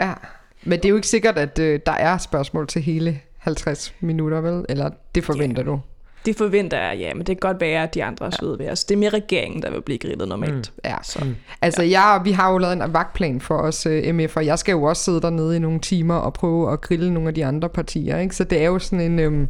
Ja. 0.00 0.14
Men 0.62 0.78
det 0.78 0.84
er 0.84 0.88
jo 0.88 0.96
ikke 0.96 1.08
sikkert, 1.08 1.38
at 1.38 1.58
øh, 1.58 1.80
der 1.86 1.92
er 1.92 2.18
spørgsmål 2.18 2.66
til 2.66 2.82
hele 2.82 3.20
50 3.38 3.94
minutter, 4.00 4.40
vel? 4.40 4.64
Eller 4.68 4.90
det 5.14 5.24
forventer 5.24 5.62
du? 5.62 5.80
Det 6.26 6.36
forventer 6.36 6.78
jeg, 6.80 6.98
ja, 6.98 7.14
men 7.14 7.18
det 7.26 7.40
kan 7.40 7.48
godt 7.48 7.60
være, 7.60 7.82
at 7.82 7.94
de 7.94 8.04
andre 8.04 8.26
er 8.26 8.30
søde 8.40 8.58
ved 8.58 8.70
os. 8.70 8.84
Det 8.84 8.94
er 8.94 8.98
mere 8.98 9.10
regeringen, 9.10 9.62
der 9.62 9.70
vil 9.70 9.82
blive 9.82 9.98
grillet 9.98 10.28
normalt. 10.28 10.72
Mm. 10.74 10.80
Ja, 10.90 10.96
så. 11.02 11.26
Altså, 11.62 11.82
jeg, 11.82 12.20
vi 12.24 12.32
har 12.32 12.52
jo 12.52 12.58
lavet 12.58 12.72
en 12.72 12.92
vagtplan 12.92 13.40
for 13.40 13.56
os 13.56 13.86
uh, 13.86 14.14
MF, 14.14 14.36
og 14.36 14.46
jeg 14.46 14.58
skal 14.58 14.72
jo 14.72 14.82
også 14.82 15.02
sidde 15.02 15.20
dernede 15.20 15.56
i 15.56 15.58
nogle 15.58 15.80
timer 15.80 16.14
og 16.14 16.32
prøve 16.32 16.72
at 16.72 16.80
grille 16.80 17.14
nogle 17.14 17.28
af 17.28 17.34
de 17.34 17.44
andre 17.44 17.68
partier, 17.68 18.18
ikke? 18.18 18.36
Så 18.36 18.44
det 18.44 18.62
er 18.62 18.66
jo 18.66 18.78
sådan 18.78 19.00
en... 19.00 19.18
Øhm, 19.18 19.48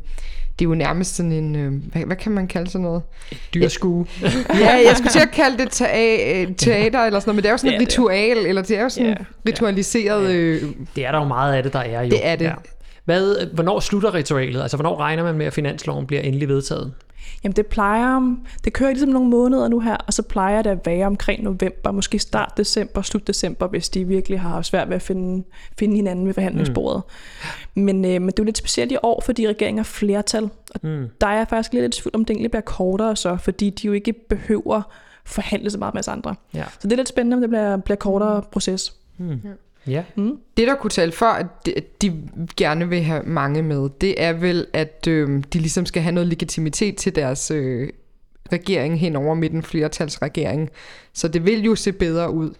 det 0.58 0.64
er 0.64 0.68
jo 0.68 0.74
nærmest 0.74 1.16
sådan 1.16 1.32
en, 1.32 1.56
øh, 1.56 1.72
hvad, 1.92 2.02
hvad 2.04 2.16
kan 2.16 2.32
man 2.32 2.46
kalde 2.48 2.70
sådan 2.70 2.82
noget? 2.82 3.02
Dyrskue. 3.54 4.06
ja, 4.22 4.70
jeg 4.86 4.92
skulle 4.96 5.10
til 5.10 5.20
at 5.20 5.30
kalde 5.30 5.58
det 5.58 5.68
teater, 5.70 6.54
teater 6.54 7.00
eller 7.04 7.20
sådan 7.20 7.28
noget, 7.30 7.36
men 7.36 7.42
det 7.42 7.48
er 7.48 7.52
jo 7.52 7.56
sådan 7.56 7.70
et 7.70 7.74
er 7.74 7.78
det. 7.78 7.88
ritual, 7.88 8.36
eller 8.46 8.62
det 8.62 8.78
er 8.78 8.82
jo 8.82 8.88
sådan 8.88 9.08
Ja, 9.08 9.14
ritualiseret... 9.48 10.30
Øh, 10.30 10.62
Det 10.96 11.06
er 11.06 11.12
der 11.12 11.18
jo 11.18 11.24
meget 11.24 11.54
af 11.54 11.62
det, 11.62 11.72
der 11.72 11.78
er 11.78 12.02
jo. 12.02 12.08
Det 12.10 12.26
er 12.26 12.36
det. 12.36 12.52
Hvad, 13.04 13.46
hvornår 13.54 13.80
slutter 13.80 14.14
ritualet? 14.14 14.62
Altså, 14.62 14.76
hvornår 14.76 15.00
regner 15.00 15.22
man 15.22 15.34
med, 15.34 15.46
at 15.46 15.52
finansloven 15.52 16.06
bliver 16.06 16.22
endelig 16.22 16.48
vedtaget? 16.48 16.92
Jamen 17.44 17.56
det 17.56 17.66
plejer, 17.66 18.36
det 18.64 18.72
kører 18.72 18.90
ligesom 18.90 19.08
nogle 19.08 19.30
måneder 19.30 19.68
nu 19.68 19.80
her, 19.80 19.96
og 19.96 20.12
så 20.12 20.22
plejer 20.22 20.62
det 20.62 20.70
at 20.70 20.86
være 20.86 21.06
omkring 21.06 21.42
november, 21.42 21.90
måske 21.90 22.18
start 22.18 22.52
december, 22.56 23.02
slut 23.02 23.26
december, 23.26 23.66
hvis 23.66 23.88
de 23.88 24.04
virkelig 24.04 24.40
har 24.40 24.62
svært 24.62 24.88
ved 24.88 24.96
at 24.96 25.02
finde, 25.02 25.44
finde 25.78 25.96
hinanden 25.96 26.26
ved 26.26 26.34
forhandlingsbordet. 26.34 27.02
Mm. 27.74 27.82
Men, 27.82 28.04
øh, 28.04 28.10
men 28.10 28.26
det 28.26 28.38
er 28.38 28.42
jo 28.42 28.44
lidt 28.44 28.58
specielt 28.58 28.92
i 28.92 28.96
år, 29.02 29.22
fordi 29.24 29.48
regeringen 29.48 29.78
har 29.78 29.84
flertal, 29.84 30.44
og 30.74 30.80
mm. 30.82 31.08
der 31.20 31.26
er 31.26 31.36
jeg 31.36 31.48
faktisk 31.48 31.72
lidt 31.72 31.98
i 31.98 32.00
tvivl 32.00 32.14
om, 32.14 32.24
det 32.24 32.34
egentlig 32.34 32.50
bliver 32.50 32.62
kortere 32.62 33.16
så, 33.16 33.36
fordi 33.36 33.70
de 33.70 33.86
jo 33.86 33.92
ikke 33.92 34.12
behøver 34.12 34.82
forhandle 35.24 35.70
så 35.70 35.78
meget 35.78 35.94
med 35.94 36.00
os 36.00 36.08
andre. 36.08 36.34
Ja. 36.54 36.64
Så 36.64 36.88
det 36.88 36.92
er 36.92 36.96
lidt 36.96 37.08
spændende, 37.08 37.34
om 37.34 37.40
det 37.40 37.50
bliver, 37.50 37.76
bliver 37.76 37.96
kortere 37.96 38.42
proces. 38.42 38.94
Ja. 39.18 39.24
Ja. 39.86 40.04
Mm. 40.16 40.38
Det, 40.56 40.68
der 40.68 40.74
kunne 40.74 40.90
tale 40.90 41.12
for, 41.12 41.26
at 41.26 41.46
de, 41.66 41.76
at 41.76 42.02
de 42.02 42.22
gerne 42.56 42.88
vil 42.88 43.02
have 43.02 43.22
mange 43.22 43.62
med, 43.62 43.88
det 44.00 44.22
er 44.22 44.32
vel, 44.32 44.66
at 44.72 45.06
øh, 45.08 45.42
de 45.52 45.58
ligesom 45.58 45.86
skal 45.86 46.02
have 46.02 46.12
noget 46.12 46.28
legitimitet 46.28 46.96
til 46.96 47.14
deres 47.14 47.50
øh, 47.50 47.88
regering 48.52 49.00
hen 49.00 49.16
over 49.16 49.34
midten 49.34 49.62
flertalsregering. 49.62 50.70
Så 51.12 51.28
det 51.28 51.46
vil 51.46 51.64
jo 51.64 51.74
se 51.74 51.92
bedre 51.92 52.30
ud, 52.30 52.50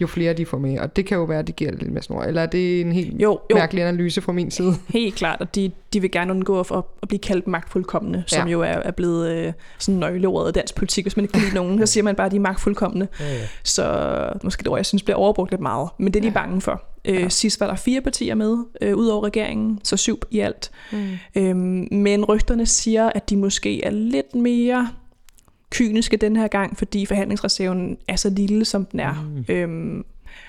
jo 0.00 0.06
flere 0.06 0.32
de 0.32 0.46
får 0.46 0.58
med. 0.58 0.78
Og 0.78 0.96
det 0.96 1.06
kan 1.06 1.16
jo 1.18 1.24
være, 1.24 1.38
at 1.38 1.46
de 1.46 1.52
giver 1.52 1.70
lidt 1.70 1.92
mere 1.92 2.02
snor. 2.02 2.22
Eller 2.22 2.42
er 2.42 2.46
det 2.46 2.80
en 2.80 2.92
helt 2.92 3.22
Jo, 3.22 3.40
jo. 3.50 3.56
mærkelig 3.56 3.82
analyse 3.84 4.20
fra 4.20 4.32
min 4.32 4.50
side? 4.50 4.74
Helt 4.88 5.14
klart, 5.14 5.40
og 5.40 5.54
de, 5.54 5.70
de 5.92 6.00
vil 6.00 6.10
gerne 6.10 6.30
undgå 6.32 6.60
at, 6.60 6.72
at 7.02 7.08
blive 7.08 7.18
kaldt 7.18 7.46
magtfuldkommende, 7.46 8.24
som 8.26 8.46
Ja. 8.46 8.52
jo 8.52 8.60
er, 8.60 8.66
er 8.66 8.90
blevet 8.90 9.30
øh, 9.30 9.52
sådan 9.78 10.00
nøgleordet 10.00 10.48
i 10.48 10.52
dansk 10.52 10.74
politik. 10.74 11.04
Hvis 11.04 11.16
man 11.16 11.24
ikke 11.24 11.32
kan 11.32 11.42
lide 11.42 11.54
nogen, 11.54 11.78
så 11.78 11.86
siger 11.92 12.04
man 12.04 12.14
bare, 12.14 12.26
at 12.26 12.32
de 12.32 12.36
er 12.36 12.40
magtfuldkommende. 12.40 13.08
Ja, 13.20 13.32
ja. 13.34 13.40
Så 13.64 14.16
måske 14.44 14.60
det 14.60 14.68
ord, 14.68 14.78
jeg 14.78 14.86
synes 14.86 15.02
bliver 15.02 15.16
overbrugt 15.16 15.50
lidt 15.50 15.60
meget. 15.62 15.88
Men 15.98 16.14
det 16.14 16.24
er 16.24 16.28
de 16.28 16.34
bange 16.34 16.60
for. 16.60 16.82
Øh, 17.04 17.14
ja. 17.14 17.28
Sidst 17.28 17.60
var 17.60 17.66
der 17.66 17.74
fire 17.76 18.00
partier 18.00 18.34
med, 18.34 18.56
øh, 18.80 18.96
ud 18.96 19.06
over 19.06 19.24
regeringen, 19.24 19.80
så 19.84 19.96
syv 19.96 20.20
i 20.30 20.38
alt. 20.40 20.70
Mm. 20.92 20.98
Øhm, 21.36 21.88
men 21.90 22.24
rygterne 22.24 22.66
siger, 22.66 23.10
at 23.14 23.30
de 23.30 23.36
måske 23.36 23.84
er 23.84 23.90
lidt 23.90 24.34
mere 24.34 24.88
kyniske 25.70 26.16
den 26.16 26.36
her 26.36 26.48
gang, 26.48 26.78
fordi 26.78 27.06
forhandlingsreserven 27.06 27.98
er 28.08 28.16
så 28.16 28.30
lille, 28.30 28.64
som 28.64 28.84
den 28.84 29.00
er. 29.00 29.12
Mm. 29.36 29.44
Øhm, 29.54 30.04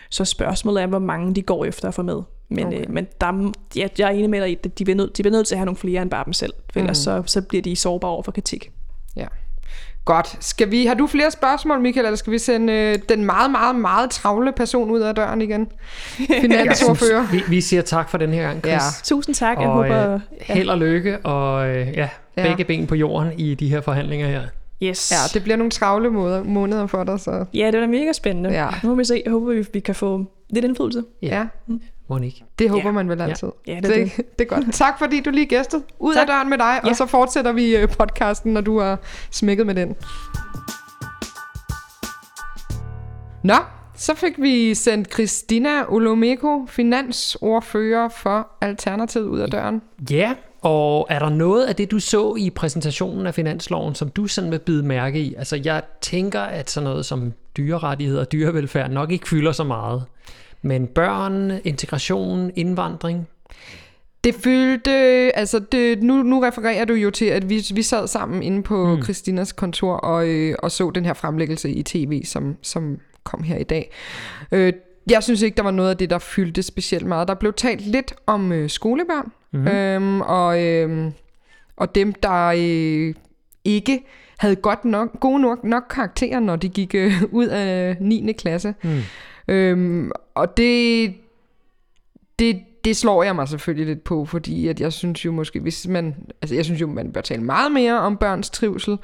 så 0.09 0.25
spørgsmålet 0.25 0.83
er, 0.83 0.87
hvor 0.87 0.99
mange 0.99 1.35
de 1.35 1.41
går 1.41 1.65
efter 1.65 1.87
at 1.87 1.93
få 1.93 2.01
med. 2.01 2.21
Men, 2.49 2.67
okay. 2.67 2.79
Øh, 2.79 2.89
men 2.91 3.07
der, 3.21 3.27
er- 3.27 3.51
ja, 3.75 3.87
jeg 3.97 4.05
er 4.05 4.09
enig 4.09 4.29
med 4.29 4.41
dig 4.41 4.49
i, 4.51 4.57
at 4.63 4.79
de 4.79 4.83
bliver, 4.83 4.95
nødt, 4.97 5.17
de 5.17 5.23
bliver 5.23 5.31
nødt 5.37 5.47
til 5.47 5.55
at 5.55 5.59
have 5.59 5.65
nogle 5.65 5.77
flere 5.77 6.01
end 6.01 6.09
bare 6.09 6.25
dem 6.25 6.33
selv, 6.33 6.53
for 6.73 6.79
ellers 6.79 6.97
så, 6.97 7.23
så 7.25 7.41
bliver 7.41 7.61
de 7.61 7.75
sårbare 7.75 8.11
over 8.11 8.23
for 8.23 8.31
kritik. 8.31 8.71
Ja. 9.15 9.25
Godt. 10.05 10.37
Skal 10.39 10.71
vi, 10.71 10.85
har 10.85 10.93
du 10.93 11.07
flere 11.07 11.31
spørgsmål, 11.31 11.79
Michael, 11.81 12.05
eller 12.05 12.17
skal 12.17 12.33
vi 12.33 12.37
sende 12.39 12.73
øh, 12.73 12.99
den 13.09 13.25
meget, 13.25 13.51
meget, 13.51 13.75
meget 13.75 14.09
travle 14.09 14.51
person 14.51 14.91
ud 14.91 14.99
af 14.99 15.15
døren 15.15 15.41
igen? 15.41 15.67
Finansordfører. 16.41 17.27
Vi, 17.31 17.41
vi 17.49 17.61
siger 17.61 17.81
tak 17.81 18.09
for 18.09 18.17
den 18.17 18.33
her 18.33 18.41
gang, 18.41 18.59
Chris. 18.59 18.71
Ja. 18.73 18.79
Tusind 19.03 19.35
tak, 19.35 19.57
jeg 19.59 19.67
Og 19.67 19.73
håber... 19.73 20.13
øh, 20.13 20.19
held 20.39 20.69
og 20.69 20.77
lykke, 20.77 21.17
og 21.17 21.67
øh, 21.69 21.87
ja, 21.93 22.09
Ja. 22.37 22.43
begge 22.47 22.63
ben 22.63 22.87
på 22.87 22.95
jorden 22.95 23.39
i 23.39 23.55
de 23.55 23.69
her 23.69 23.81
forhandlinger 23.81 24.27
her. 24.27 24.41
Yes. 24.83 25.11
Ja, 25.11 25.17
det 25.33 25.43
bliver 25.43 25.55
nogle 25.57 25.71
travle 25.71 26.09
måneder, 26.09 26.43
måneder 26.43 26.87
for 26.87 27.03
dig, 27.03 27.19
så 27.19 27.45
Ja, 27.53 27.67
det 27.71 27.75
er 27.75 27.87
mega 27.87 28.11
spændende. 28.13 28.49
Ja. 28.49 28.67
Nu 28.83 28.89
må 28.89 28.95
vi 28.95 29.03
se. 29.03 29.21
Jeg 29.25 29.31
håber, 29.31 29.53
vi, 29.53 29.65
vi 29.73 29.79
kan 29.79 29.95
få 29.95 30.25
lidt 30.49 30.65
indflydelse. 30.65 31.03
ja, 31.21 31.45
Monique. 32.09 32.45
det 32.59 32.69
håber 32.69 32.85
Ja. 32.85 32.91
man 32.91 33.09
vel 33.09 33.21
altid. 33.21 33.47
Ja, 33.67 33.79
det 33.83 33.85
er 33.85 34.05
det, 34.05 34.15
det 34.39 34.51
er 34.51 34.55
godt. 34.55 34.73
Tak 34.73 34.99
fordi 34.99 35.21
du 35.21 35.29
lige 35.29 35.45
gæstede. 35.45 35.83
Ud 35.99 36.13
af 36.13 36.19
Tak. 36.19 36.27
døren 36.27 36.49
med 36.49 36.57
dig, 36.57 36.79
Ja. 36.83 36.89
og 36.89 36.95
så 36.95 37.05
fortsætter 37.05 37.51
vi 37.51 37.75
øh, 37.77 37.89
podcasten, 37.89 38.53
når 38.53 38.61
du 38.61 38.79
har 38.79 38.99
smækket 39.31 39.65
med 39.65 39.75
den. 39.75 39.95
Nå, 43.43 43.55
så 43.95 44.15
fik 44.15 44.33
vi 44.41 44.73
sendt 44.75 45.13
Christina 45.13 45.83
Olomeko, 45.89 46.65
finansordfører 46.69 48.09
for 48.09 48.47
Alternativet, 48.61 49.25
ud 49.25 49.39
af 49.39 49.49
døren. 49.51 49.81
Ja, 50.11 50.33
og 50.67 51.07
er 51.09 51.19
der 51.19 51.29
noget 51.29 51.65
af 51.65 51.75
det, 51.75 51.91
du 51.91 51.99
så 51.99 52.35
i 52.39 52.49
præsentationen 52.49 53.27
af 53.27 53.33
finansloven, 53.33 53.95
som 53.95 54.09
du 54.09 54.27
sådan 54.27 54.51
vil 54.51 54.59
bide 54.59 54.83
mærke 54.83 55.19
i? 55.19 55.35
Altså, 55.35 55.61
jeg 55.63 55.83
tænker, 56.01 56.41
at 56.41 56.69
sådan 56.69 56.89
noget 56.89 57.05
som 57.05 57.33
dyrerettigheder 57.57 58.21
og 58.21 58.31
dyrevelfærd 58.31 58.91
nok 58.91 59.11
ikke 59.11 59.27
fylder 59.27 59.51
så 59.51 59.63
meget. 59.63 60.03
Men 60.61 60.87
børn, 60.87 61.51
integration, 61.63 62.51
indvandring, 62.55 63.27
Det 64.23 64.35
fyldte, 64.35 64.91
altså 65.35 65.59
det, 65.59 66.03
nu, 66.03 66.23
nu 66.23 66.39
refererer 66.39 66.85
du 66.85 66.93
jo 66.93 67.11
til, 67.11 67.25
at 67.25 67.49
vi, 67.49 67.65
vi 67.73 67.83
sad 67.83 68.07
sammen 68.07 68.43
inde 68.43 68.63
på 68.63 68.95
mm. 68.95 69.03
Christinas 69.03 69.51
kontor 69.51 69.93
og, 69.95 70.27
øh, 70.27 70.55
og 70.59 70.71
så 70.71 70.91
den 70.95 71.05
her 71.05 71.13
fremlæggelse 71.13 71.69
i 71.69 71.83
tv, 71.83 72.25
som, 72.25 72.55
som 72.61 72.99
kom 73.23 73.43
her 73.43 73.57
i 73.57 73.63
dag. 73.63 73.91
Øh, 74.51 74.73
jeg 75.09 75.23
synes 75.23 75.41
ikke, 75.41 75.57
der 75.57 75.63
var 75.63 75.71
noget 75.71 75.89
af 75.89 75.97
det, 75.97 76.09
der 76.09 76.19
fyldte 76.19 76.63
specielt 76.63 77.05
meget. 77.05 77.27
Der 77.27 77.33
blev 77.33 77.53
talt 77.53 77.81
lidt 77.81 78.13
om 78.25 78.51
øh, 78.51 78.69
skolebørn, 78.69 79.31
mm-hmm. 79.51 79.67
øhm, 79.67 80.21
og, 80.21 80.63
øh, 80.63 81.11
og 81.77 81.95
dem, 81.95 82.13
der 82.13 82.53
øh, 82.57 83.13
ikke 83.63 84.03
havde 84.37 84.55
godt 84.55 84.85
nok, 84.85 85.19
gode 85.19 85.41
nok, 85.41 85.63
nok 85.63 85.83
karakterer, 85.89 86.39
når 86.39 86.55
de 86.55 86.69
gik 86.69 86.95
øh, 86.95 87.23
ud 87.31 87.47
af 87.47 87.97
9. 87.99 88.31
klasse. 88.31 88.75
Mm. 88.83 88.99
Øhm, 89.47 90.11
og 90.35 90.57
det, 90.57 91.13
det, 92.39 92.61
det 92.87 92.97
slår 92.97 93.23
jeg 93.23 93.35
mig 93.35 93.47
selvfølgelig 93.47 93.87
lidt 93.87 94.03
på, 94.03 94.25
fordi 94.25 94.67
at 94.67 94.81
jeg 94.81 94.93
synes 94.93 95.25
jo 95.25 95.31
måske, 95.31 95.59
hvis 95.59 95.87
man, 95.87 96.15
altså 96.41 96.55
jeg 96.55 96.65
synes 96.65 96.81
jo, 96.81 96.87
man 96.87 97.11
bør 97.11 97.21
tale 97.21 97.43
meget 97.43 97.71
mere 97.71 97.99
om 97.99 98.17
børns 98.17 98.49
trivsel. 98.49 98.97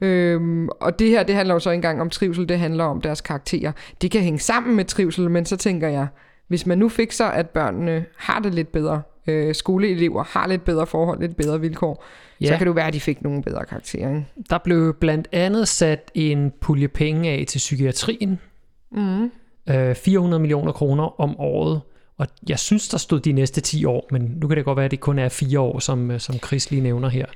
Mm. 0.00 0.06
Øhm, 0.06 0.68
og 0.68 0.98
det 0.98 1.08
her, 1.08 1.22
det 1.22 1.34
handler 1.34 1.54
jo 1.54 1.60
så 1.60 1.70
ikke 1.70 1.76
engang 1.76 2.00
om 2.00 2.10
trivsel, 2.10 2.48
det 2.48 2.58
handler 2.58 2.84
om 2.84 3.00
deres 3.00 3.20
karakterer. 3.20 3.72
Det 4.02 4.10
kan 4.10 4.20
hænge 4.20 4.38
sammen 4.38 4.76
med 4.76 4.84
trivsel, 4.84 5.30
men 5.30 5.46
så 5.46 5.56
tænker 5.56 5.88
jeg, 5.88 6.06
hvis 6.48 6.66
man 6.66 6.78
nu 6.78 6.88
fikser, 6.88 7.24
at 7.24 7.50
børnene 7.50 8.04
har 8.16 8.40
det 8.40 8.54
lidt 8.54 8.72
bedre, 8.72 9.02
øh, 9.26 9.54
skoleelever 9.54 10.24
har 10.24 10.48
lidt 10.48 10.64
bedre 10.64 10.86
forhold, 10.86 11.20
lidt 11.20 11.36
bedre 11.36 11.60
vilkår, 11.60 12.04
ja. 12.40 12.46
så 12.46 12.56
kan 12.56 12.66
det 12.66 12.76
være, 12.76 12.86
at 12.86 12.94
de 12.94 13.00
fik 13.00 13.22
nogle 13.22 13.42
bedre 13.42 13.64
karakterer. 13.64 14.08
Ikke? 14.08 14.26
der 14.50 14.58
blev 14.58 14.94
blandt 15.00 15.28
andet 15.32 15.68
sat 15.68 16.10
en 16.14 16.52
pulje 16.60 16.88
penge 16.88 17.30
af 17.30 17.44
til 17.48 17.58
psykiatrien. 17.58 18.40
Mm. 18.92 19.30
Øh, 19.70 19.94
400 19.94 20.40
millioner 20.40 20.72
kroner 20.72 21.20
om 21.20 21.40
året. 21.40 21.80
Og 22.18 22.26
jeg 22.48 22.58
synes, 22.58 22.88
der 22.88 22.98
stod 22.98 23.20
de 23.20 23.32
næste 23.32 23.60
10 23.60 23.84
år, 23.84 24.06
men 24.10 24.22
nu 24.22 24.48
kan 24.48 24.56
det 24.56 24.64
godt 24.64 24.76
være, 24.76 24.84
at 24.84 24.90
det 24.90 25.00
kun 25.00 25.18
er 25.18 25.28
4 25.28 25.60
år, 25.60 25.78
som, 25.78 26.10
øh, 26.10 26.20
som 26.20 26.34
Chris 26.34 26.70
lige 26.70 26.82
nævner 26.82 27.08
her. 27.08 27.26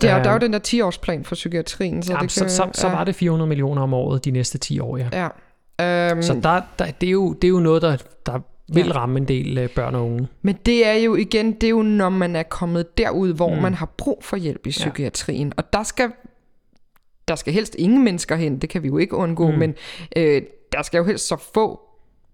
Det 0.00 0.10
er, 0.10 0.14
Øhm, 0.16 0.22
der 0.22 0.30
er 0.30 0.32
jo 0.34 0.38
den 0.38 0.52
der 0.52 0.58
10-årsplan 0.58 1.24
for 1.24 1.34
psykiatrien. 1.34 2.02
Så, 2.02 2.12
Jamen, 2.12 2.22
det 2.22 2.32
så, 2.32 2.40
kan, 2.40 2.50
så, 2.50 2.68
så 2.74 2.88
var 2.88 3.04
det 3.04 3.14
400 3.14 3.48
millioner 3.48 3.82
om 3.82 3.94
året 3.94 4.24
de 4.24 4.30
næste 4.30 4.58
10 4.58 4.80
år, 4.80 4.96
ja. 4.96 5.08
Ja. 5.12 6.10
Øhm, 6.10 6.22
Så 6.22 6.34
der, 6.34 6.60
der, 6.78 6.90
det, 7.00 7.06
er 7.06 7.10
jo, 7.10 7.32
det 7.32 7.44
er 7.44 7.52
jo 7.52 7.60
noget, 7.60 7.82
der, 7.82 7.96
der 8.26 8.38
vil 8.72 8.86
Ja. 8.86 8.92
ramme 8.92 9.18
en 9.18 9.28
del 9.28 9.58
øh, 9.58 9.68
børn 9.68 9.94
og 9.94 10.04
unge. 10.06 10.28
Men 10.42 10.56
det 10.66 10.86
er 10.86 10.92
jo 10.92 11.14
igen, 11.14 11.52
det 11.52 11.64
er 11.64 11.68
jo 11.70 11.82
når 11.82 12.08
man 12.08 12.36
er 12.36 12.42
kommet 12.42 12.98
derud, 12.98 13.32
hvor 13.32 13.54
mm. 13.54 13.62
man 13.62 13.74
har 13.74 13.86
brug 13.86 14.24
for 14.24 14.36
hjælp 14.36 14.66
i 14.66 14.70
psykiatrien. 14.70 15.52
Og 15.56 15.72
der 15.72 15.82
skal, 15.82 16.10
der 17.28 17.34
skal 17.34 17.52
helst 17.52 17.74
ingen 17.78 18.04
mennesker 18.04 18.36
hen, 18.36 18.58
det 18.58 18.68
kan 18.70 18.82
vi 18.82 18.88
jo 18.88 18.98
ikke 18.98 19.16
undgå, 19.16 19.50
mm. 19.50 19.58
men 19.58 19.74
øh, 20.16 20.42
der 20.72 20.82
skal 20.82 20.98
jo 20.98 21.04
helst 21.04 21.28
så 21.28 21.36
få 21.54 21.80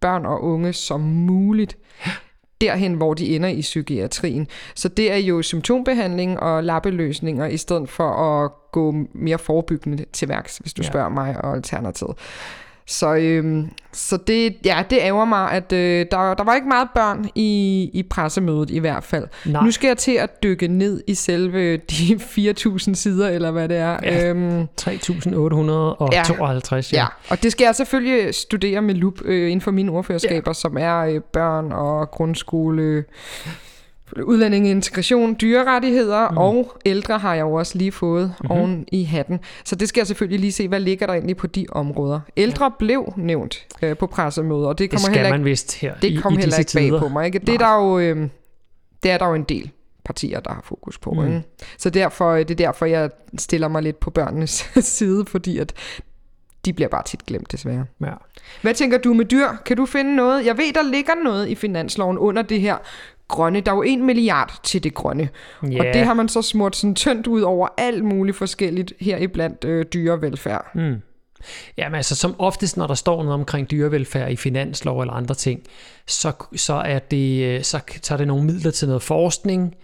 børn 0.01 0.27
og 0.27 0.43
unge 0.43 0.73
som 0.73 1.01
muligt 1.01 1.77
derhen, 2.61 2.95
hvor 2.95 3.15
de 3.15 3.37
ender 3.37 3.49
i 3.49 3.61
psykiatrien. 3.61 4.49
Så 4.75 4.89
det 4.89 5.13
er 5.13 5.17
jo 5.17 5.43
symptombehandling 5.43 6.41
og 6.41 6.65
lappeløsninger, 6.65 7.47
i 7.47 7.57
stedet 7.57 7.89
for 7.89 8.11
at 8.11 8.51
gå 8.73 8.95
mere 9.13 9.39
forebyggende 9.39 10.05
til 10.13 10.29
værks, 10.29 10.57
hvis 10.57 10.75
du 10.75 10.83
ja. 10.83 10.89
Spørger 10.89 11.09
mig 11.09 11.45
og 11.45 11.55
Alternativet. 11.55 12.17
Så, 12.87 13.15
øhm, 13.15 13.71
så 13.93 14.17
det, 14.17 14.57
ja, 14.65 14.83
det 14.91 14.99
ærger 15.03 15.25
mig, 15.25 15.51
at 15.51 15.73
øh, 15.73 16.07
der, 16.11 16.35
der 16.35 16.45
var 16.45 16.55
ikke 16.55 16.69
meget 16.69 16.89
børn 16.95 17.29
i, 17.35 17.91
i 17.93 18.03
pressemødet 18.03 18.71
i 18.71 18.79
hvert 18.79 19.05
fald. 19.05 19.27
Nej. 19.45 19.65
Nu 19.65 19.71
skal 19.71 19.89
jeg 19.89 19.97
til 19.97 20.13
at 20.13 20.43
dykke 20.43 20.69
ned 20.69 21.03
i 21.07 21.15
selve 21.15 21.77
de 21.91 22.15
4.000 22.15 22.95
sider, 22.95 23.29
eller 23.29 23.51
hvad 23.51 23.69
det 23.69 23.77
er. 23.77 23.99
Ja. 24.03 24.29
Øhm, 24.29 24.69
3.852, 24.81 26.91
ja. 26.93 26.93
ja, 26.93 27.07
og 27.29 27.43
det 27.43 27.53
skal 27.53 27.65
jeg 27.65 27.75
selvfølgelig 27.75 28.35
studere 28.35 28.83
med 28.83 28.95
lup 28.95 29.15
øh, 29.25 29.51
inden 29.51 29.61
for 29.61 29.71
mine 29.71 29.93
ordførerskaber, 29.93 30.51
ja. 30.51 30.53
som 30.53 30.77
er 30.79 30.99
øh, 30.99 31.21
børn 31.33 31.73
og 31.73 32.11
grundskole, 32.11 33.05
udlændinge, 34.23 34.71
integration, 34.71 35.37
dyrerettigheder 35.41 36.31
mm. 36.31 36.39
og 36.39 36.77
ældre 36.87 37.19
har 37.19 37.35
jeg 37.35 37.43
jo 37.43 37.53
også 37.55 37.79
lige 37.79 37.93
fået 37.93 38.25
Mhm. 38.25 38.31
mm-hmm. 38.41 38.51
oven 38.61 38.85
i 38.93 39.05
hatten. 39.05 39.41
Så 39.65 39.77
det 39.77 39.89
skal 39.89 40.01
jeg 40.01 40.07
selvfølgelig 40.07 40.41
lige 40.41 40.53
se, 40.53 40.69
hvad 40.69 40.81
ligger 40.81 41.07
der 41.07 41.15
egentlig 41.15 41.37
på 41.37 41.47
de 41.47 41.67
områder. 41.73 42.21
Ældre 42.37 42.65
ja. 42.65 42.71
blev 42.79 43.13
nævnt 43.17 43.67
øh, 43.83 43.97
på 43.97 44.07
pressemøder, 44.07 44.67
og 44.69 44.79
det 44.79 44.91
Det 44.91 44.91
kommer 44.91 45.05
skal 45.07 45.15
heller 45.17 45.31
man 45.31 45.41
ikke, 45.41 45.51
vist 45.51 45.75
her 45.81 45.95
det 45.95 46.09
i, 46.11 46.17
kom 46.17 46.33
i 46.33 46.37
heller 46.37 46.45
disse 46.57 46.61
ikke 46.61 46.73
bag 46.75 46.83
tider. 46.83 46.99
på 47.01 47.09
mig. 47.09 47.27
Ikke? 47.27 47.39
Det, 47.39 47.55
er 47.55 47.59
der 47.59 47.75
jo, 47.75 47.99
øh, 47.99 48.29
det 49.03 49.11
er 49.11 49.19
der 49.19 49.27
jo 49.29 49.35
en 49.35 49.45
del 49.45 49.71
partier, 50.05 50.41
der 50.41 50.51
har 50.53 50.63
fokus 50.65 50.99
på. 50.99 51.13
Mm. 51.13 51.27
Ikke? 51.27 51.43
Så 51.79 51.91
derfor, 51.91 52.31
øh, 52.31 52.39
det 52.39 52.51
er 52.51 52.55
derfor, 52.55 52.87
jeg 52.87 53.11
stiller 53.39 53.69
mig 53.69 53.83
lidt 53.83 54.01
på 54.01 54.11
børnenes 54.11 54.71
side, 54.99 55.25
fordi 55.29 55.59
at 55.59 55.73
de 56.65 56.73
bliver 56.73 56.89
bare 56.89 57.03
tit 57.05 57.27
glemt, 57.27 57.53
desværre. 57.53 57.85
Ja. 58.01 58.13
Hvad 58.63 58.75
tænker 58.75 58.99
du 58.99 59.15
med 59.15 59.25
dyr? 59.25 59.47
Kan 59.67 59.77
du 59.77 59.87
finde 59.87 60.17
noget? 60.17 60.47
Jeg 60.47 60.59
ved, 60.59 60.73
der 60.75 60.83
ligger 60.91 61.13
noget 61.25 61.49
i 61.49 61.55
finansloven 61.55 62.19
under 62.19 62.43
det 62.43 62.61
her 62.61 62.77
grønne. 63.29 63.61
Der 63.61 63.73
er 63.73 63.77
jo 63.77 63.83
en 63.83 64.07
milliard 64.07 64.61
til 64.63 64.85
det 64.85 64.95
grønne. 64.95 65.29
Ja. 65.71 65.79
Og 65.79 65.85
det 65.95 66.05
har 66.05 66.15
man 66.15 66.29
så 66.29 66.43
smurt 66.43 66.77
sådan 66.77 66.95
tyndt 66.95 67.27
ud 67.27 67.41
over 67.41 67.69
alt 67.77 68.05
muligt 68.05 68.37
forskelligt 68.37 68.93
her 69.01 69.17
i 69.17 69.27
blandt 69.27 69.65
øh, 69.65 69.85
dyrevelfærd. 69.95 70.71
Mm. 70.75 70.97
Jamen 71.77 71.95
altså, 71.95 72.17
som 72.17 72.35
oftest, 72.39 72.77
når 72.77 72.87
der 72.87 72.95
står 72.95 73.23
noget 73.23 73.35
omkring 73.35 73.71
dyrevelfærd 73.71 74.33
i 74.33 74.37
finanslov 74.37 75.01
eller 75.01 75.15
andre 75.15 75.35
ting, 75.35 75.63
så, 76.07 76.33
så, 76.57 76.75
er, 76.75 76.99
det, 76.99 77.45
øh, 77.45 77.63
så, 77.63 77.81
så 78.03 78.15
er 78.15 78.19
det 78.19 78.27
nogle 78.27 78.45
midler 78.45 78.71
til 78.71 78.89
noget 78.89 79.03
forskning. 79.03 79.75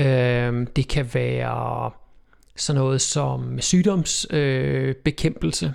Øhm, 0.00 0.66
det 0.66 0.88
kan 0.88 1.10
være 1.14 1.90
sådan 2.56 2.80
noget 2.80 3.00
som 3.00 3.60
sygdomsbekæmpelse. 3.60 4.36
Øh, 4.36 4.94
bekæmpelse. 4.94 5.74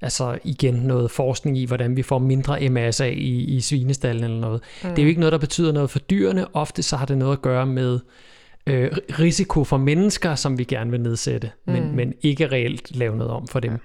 Altså 0.00 0.38
igen 0.44 0.74
noget 0.74 1.10
forskning 1.10 1.58
i, 1.58 1.64
hvordan 1.64 1.96
vi 1.96 2.02
får 2.02 2.18
mindre 2.18 2.68
MRSA 2.68 3.06
i, 3.06 3.44
i 3.44 3.60
svinestallen 3.60 4.24
eller 4.24 4.40
noget. 4.40 4.62
Mm. 4.82 4.88
Det 4.88 4.98
er 4.98 5.02
jo 5.02 5.08
ikke 5.08 5.20
noget, 5.20 5.32
der 5.32 5.38
betyder 5.38 5.72
noget 5.72 5.90
for 5.90 5.98
dyrene. 5.98 6.54
Ofte 6.54 6.82
så 6.82 6.96
har 6.96 7.06
det 7.06 7.18
noget 7.18 7.32
at 7.32 7.42
gøre 7.42 7.66
med 7.66 8.00
øh, 8.66 8.90
risiko 9.18 9.64
for 9.64 9.76
mennesker, 9.76 10.34
som 10.34 10.58
vi 10.58 10.64
gerne 10.64 10.90
vil 10.90 11.00
nedsætte, 11.00 11.50
mm. 11.66 11.72
men, 11.72 11.96
men 11.96 12.14
ikke 12.22 12.46
reelt 12.46 12.96
lave 12.96 13.16
noget 13.16 13.32
om 13.32 13.48
for 13.48 13.60
dem. 13.60 13.72
Ja 13.72 13.78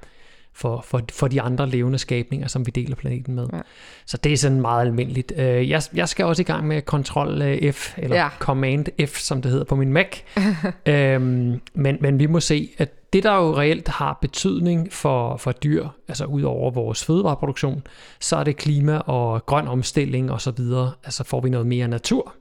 for, 0.53 0.82
for, 0.88 1.01
for 1.12 1.27
de 1.27 1.41
andre 1.41 1.70
levende 1.70 1.98
skabninger, 1.98 2.48
som 2.48 2.65
vi 2.65 2.72
deler 2.72 2.96
planeten 2.96 3.36
med. 3.36 3.48
Ja. 3.53 3.60
Så 4.06 4.18
det 4.18 4.34
er 4.34 4.38
sådan 4.38 4.62
meget 4.62 4.86
almindeligt. 4.86 5.34
Øh, 5.38 5.70
jeg, 5.70 5.82
jeg 5.94 6.10
skal 6.10 6.25
også 6.25 6.41
i 6.41 6.46
gang 6.46 6.68
med 6.68 6.82
Control 6.82 7.41
øh, 7.41 7.74
F, 7.74 7.98
eller 7.98 8.15
ja. 8.15 8.30
Command 8.39 9.08
F, 9.08 9.18
som 9.18 9.41
det 9.41 9.51
hedder 9.51 9.65
på 9.65 9.75
min 9.75 9.94
Mac. 9.94 10.08
øhm, 10.86 11.62
men, 11.74 11.98
men 12.01 12.20
vi 12.20 12.25
må 12.25 12.39
se, 12.39 12.70
at 12.77 12.89
det 13.13 13.24
der 13.24 13.36
jo 13.36 13.58
reelt 13.58 13.88
har 13.88 14.18
betydning 14.22 14.94
for, 14.94 15.38
for 15.38 15.51
dyr, 15.51 15.88
altså 16.08 16.25
ud 16.25 16.41
over 16.41 16.72
vores 16.72 17.03
fødevareproduktion, 17.06 17.84
så 18.20 18.36
er 18.36 18.44
det 18.44 18.58
klima 18.58 18.98
og 18.98 19.46
grøn 19.46 19.68
omstilling 19.68 20.32
osv. 20.32 20.60
Altså 21.03 21.24
får 21.24 21.41
vi 21.41 21.50
noget 21.50 21.68
mere 21.68 21.88
natur, 21.88 22.34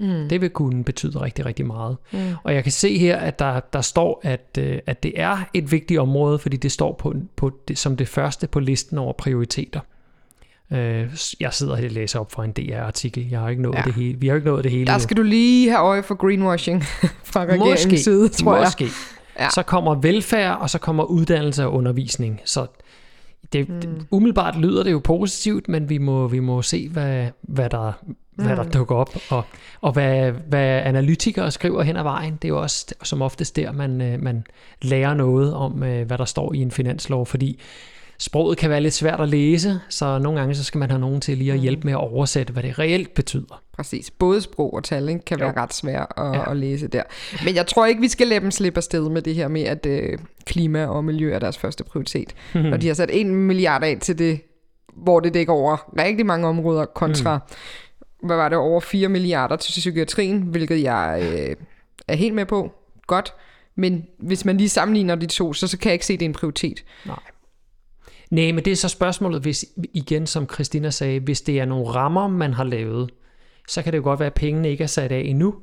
Mm. 0.00 0.28
Det 0.28 0.40
vil 0.40 0.50
kunne 0.50 0.84
betyde 0.84 1.20
rigtig, 1.20 1.46
rigtig 1.46 1.66
meget. 1.66 1.96
Mm. 2.12 2.18
Og 2.42 2.54
jeg 2.54 2.62
kan 2.62 2.72
se 2.72 2.98
her, 2.98 3.16
at 3.16 3.38
der, 3.38 3.60
der 3.60 3.80
står, 3.80 4.20
at, 4.22 4.58
øh, 4.58 4.78
at 4.86 5.02
det 5.02 5.12
er 5.16 5.38
et 5.54 5.72
vigtigt 5.72 6.00
område, 6.00 6.38
fordi 6.38 6.56
det 6.56 6.72
står 6.72 6.92
på, 6.92 7.14
på 7.36 7.50
det, 7.68 7.78
som 7.78 7.96
det 7.96 8.08
første 8.08 8.46
på 8.46 8.60
listen 8.60 8.98
over 8.98 9.12
prioriteter. 9.12 9.80
Øh, 10.72 11.06
jeg 11.40 11.52
sidder 11.52 11.76
her 11.76 11.84
og 11.84 11.90
læser 11.90 12.18
op 12.18 12.32
fra 12.32 12.44
en 12.44 12.52
DR-artikel. 12.52 13.28
Jeg 13.30 13.40
har 13.40 13.48
ikke 13.48 13.62
nået 13.62 13.74
ja. 13.74 13.82
det 13.82 13.94
hele. 13.94 14.18
Vi 14.20 14.28
har 14.28 14.34
ikke 14.34 14.46
nået 14.46 14.64
det 14.64 14.72
hele 14.72 14.86
Der 14.86 14.98
skal 14.98 15.16
nu. 15.16 15.22
du 15.22 15.28
lige 15.28 15.70
have 15.70 15.80
øje 15.80 16.02
for 16.02 16.14
greenwashing 16.14 16.82
fra 17.32 17.44
regeringens 17.44 17.86
måske, 17.86 17.98
side, 17.98 18.28
tror 18.28 18.56
jeg. 18.56 18.88
Ja. 19.40 19.50
Så 19.50 19.62
kommer 19.62 19.94
velfærd, 19.94 20.58
og 20.60 20.70
så 20.70 20.78
kommer 20.78 21.04
uddannelse 21.04 21.64
og 21.64 21.72
undervisning. 21.72 22.40
Så 22.44 22.66
det, 23.52 23.68
mm. 23.68 23.80
det, 23.80 24.06
umiddelbart 24.10 24.56
lyder 24.56 24.82
det 24.82 24.92
jo 24.92 24.98
positivt, 25.04 25.68
men 25.68 25.88
vi 25.88 25.98
må, 25.98 26.28
vi 26.28 26.40
må 26.40 26.62
se, 26.62 26.88
hvad, 26.88 27.28
hvad 27.42 27.70
der 27.70 27.92
hvad 28.34 28.56
der 28.56 28.62
mm. 28.62 28.70
dukker 28.70 28.96
op, 28.96 29.16
og, 29.30 29.44
og 29.80 29.92
hvad, 29.92 30.32
hvad 30.32 30.82
analytikere 30.84 31.50
skriver 31.50 31.82
hen 31.82 31.96
ad 31.96 32.02
vejen. 32.02 32.32
Det 32.32 32.44
er 32.44 32.48
jo 32.48 32.60
også 32.60 32.94
som 33.02 33.22
oftest 33.22 33.56
der, 33.56 33.72
man, 33.72 34.00
øh, 34.00 34.22
man 34.22 34.46
lærer 34.82 35.14
noget 35.14 35.54
om, 35.54 35.82
øh, 35.82 36.06
hvad 36.06 36.18
der 36.18 36.24
står 36.24 36.52
i 36.52 36.58
en 36.58 36.70
finanslov, 36.70 37.26
fordi 37.26 37.60
sproget 38.20 38.58
kan 38.58 38.70
være 38.70 38.80
lidt 38.80 38.94
svært 38.94 39.20
at 39.20 39.28
læse, 39.28 39.80
så 39.88 40.18
nogle 40.18 40.38
gange 40.38 40.54
så 40.54 40.64
skal 40.64 40.78
man 40.78 40.90
have 40.90 41.00
nogen 41.00 41.20
til 41.20 41.38
lige 41.38 41.52
at 41.52 41.56
mm. 41.56 41.62
hjælpe 41.62 41.84
med 41.84 41.92
at 41.92 41.98
oversætte, 41.98 42.52
hvad 42.52 42.62
det 42.62 42.78
reelt 42.78 43.14
betyder. 43.14 43.62
Præcis. 43.72 44.10
Både 44.10 44.40
sprog 44.40 44.74
og 44.74 44.84
tal 44.84 45.08
ikke, 45.08 45.24
kan 45.24 45.38
jo. 45.38 45.44
være 45.44 45.56
ret 45.56 45.74
svært 45.74 46.12
at, 46.16 46.24
ja. 46.24 46.50
at 46.50 46.56
læse 46.56 46.88
der. 46.88 47.02
Men 47.44 47.54
jeg 47.54 47.66
tror 47.66 47.86
ikke, 47.86 48.00
vi 48.00 48.08
skal 48.08 48.26
lade 48.26 48.40
dem 48.40 48.50
slippe 48.50 48.78
afsted 48.78 49.08
med 49.08 49.22
det 49.22 49.34
her 49.34 49.48
med, 49.48 49.62
at 49.62 49.86
øh, 49.86 50.18
klima 50.44 50.86
og 50.86 51.04
miljø 51.04 51.34
er 51.34 51.38
deres 51.38 51.58
første 51.58 51.84
prioritet. 51.84 52.34
Når 52.54 52.76
de 52.76 52.86
har 52.86 52.94
sat 52.94 53.10
en 53.12 53.34
milliard 53.34 53.84
af 53.84 53.98
til 54.00 54.18
det, 54.18 54.40
hvor 54.94 55.20
det 55.20 55.34
dækker 55.34 55.52
over 55.52 55.92
rigtig 55.98 56.26
mange 56.26 56.46
områder, 56.46 56.84
kontra 56.84 57.36
mm 57.36 57.54
hvad 58.22 58.36
var 58.36 58.48
det, 58.48 58.58
over 58.58 58.80
4 58.80 59.08
milliarder 59.08 59.56
til 59.56 59.70
psykiatrien, 59.70 60.42
hvilket 60.42 60.82
jeg 60.82 61.20
øh, 61.22 61.56
er 62.08 62.14
helt 62.14 62.34
med 62.34 62.46
på. 62.46 62.72
Godt. 63.06 63.34
Men 63.74 64.06
hvis 64.18 64.44
man 64.44 64.56
lige 64.56 64.68
sammenligner 64.68 65.14
de 65.14 65.26
to, 65.26 65.52
så, 65.52 65.68
så 65.68 65.78
kan 65.78 65.88
jeg 65.88 65.92
ikke 65.92 66.06
se, 66.06 66.12
at 66.12 66.20
det 66.20 66.26
er 66.26 66.28
en 66.28 66.34
prioritet. 66.34 66.84
Nej. 67.06 67.18
Nej, 68.30 68.52
men 68.52 68.64
det 68.64 68.70
er 68.70 68.76
så 68.76 68.88
spørgsmålet, 68.88 69.42
hvis 69.42 69.64
igen, 69.94 70.26
som 70.26 70.48
Christina 70.48 70.90
sagde, 70.90 71.20
hvis 71.20 71.40
det 71.40 71.60
er 71.60 71.64
nogle 71.64 71.86
rammer, 71.86 72.28
man 72.28 72.54
har 72.54 72.64
lavet, 72.64 73.10
så 73.68 73.82
kan 73.82 73.92
det 73.92 73.98
jo 73.98 74.02
godt 74.02 74.20
være, 74.20 74.26
at 74.26 74.34
pengene 74.34 74.70
ikke 74.70 74.84
er 74.84 74.88
sat 74.88 75.12
af 75.12 75.20
endnu, 75.20 75.54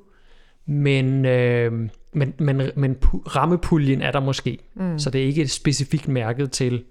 men, 0.65 1.25
øh, 1.25 1.71
men, 2.13 2.33
men, 2.39 2.61
men 2.75 2.97
rammepuljen 3.35 4.01
er 4.01 4.11
der 4.11 4.19
måske. 4.19 4.57
Mm. 4.75 4.99
Så 4.99 5.09
det 5.09 5.21
er 5.21 5.25
ikke 5.25 5.47
specifikt 5.47 6.07
mærket 6.07 6.51
til 6.51 6.83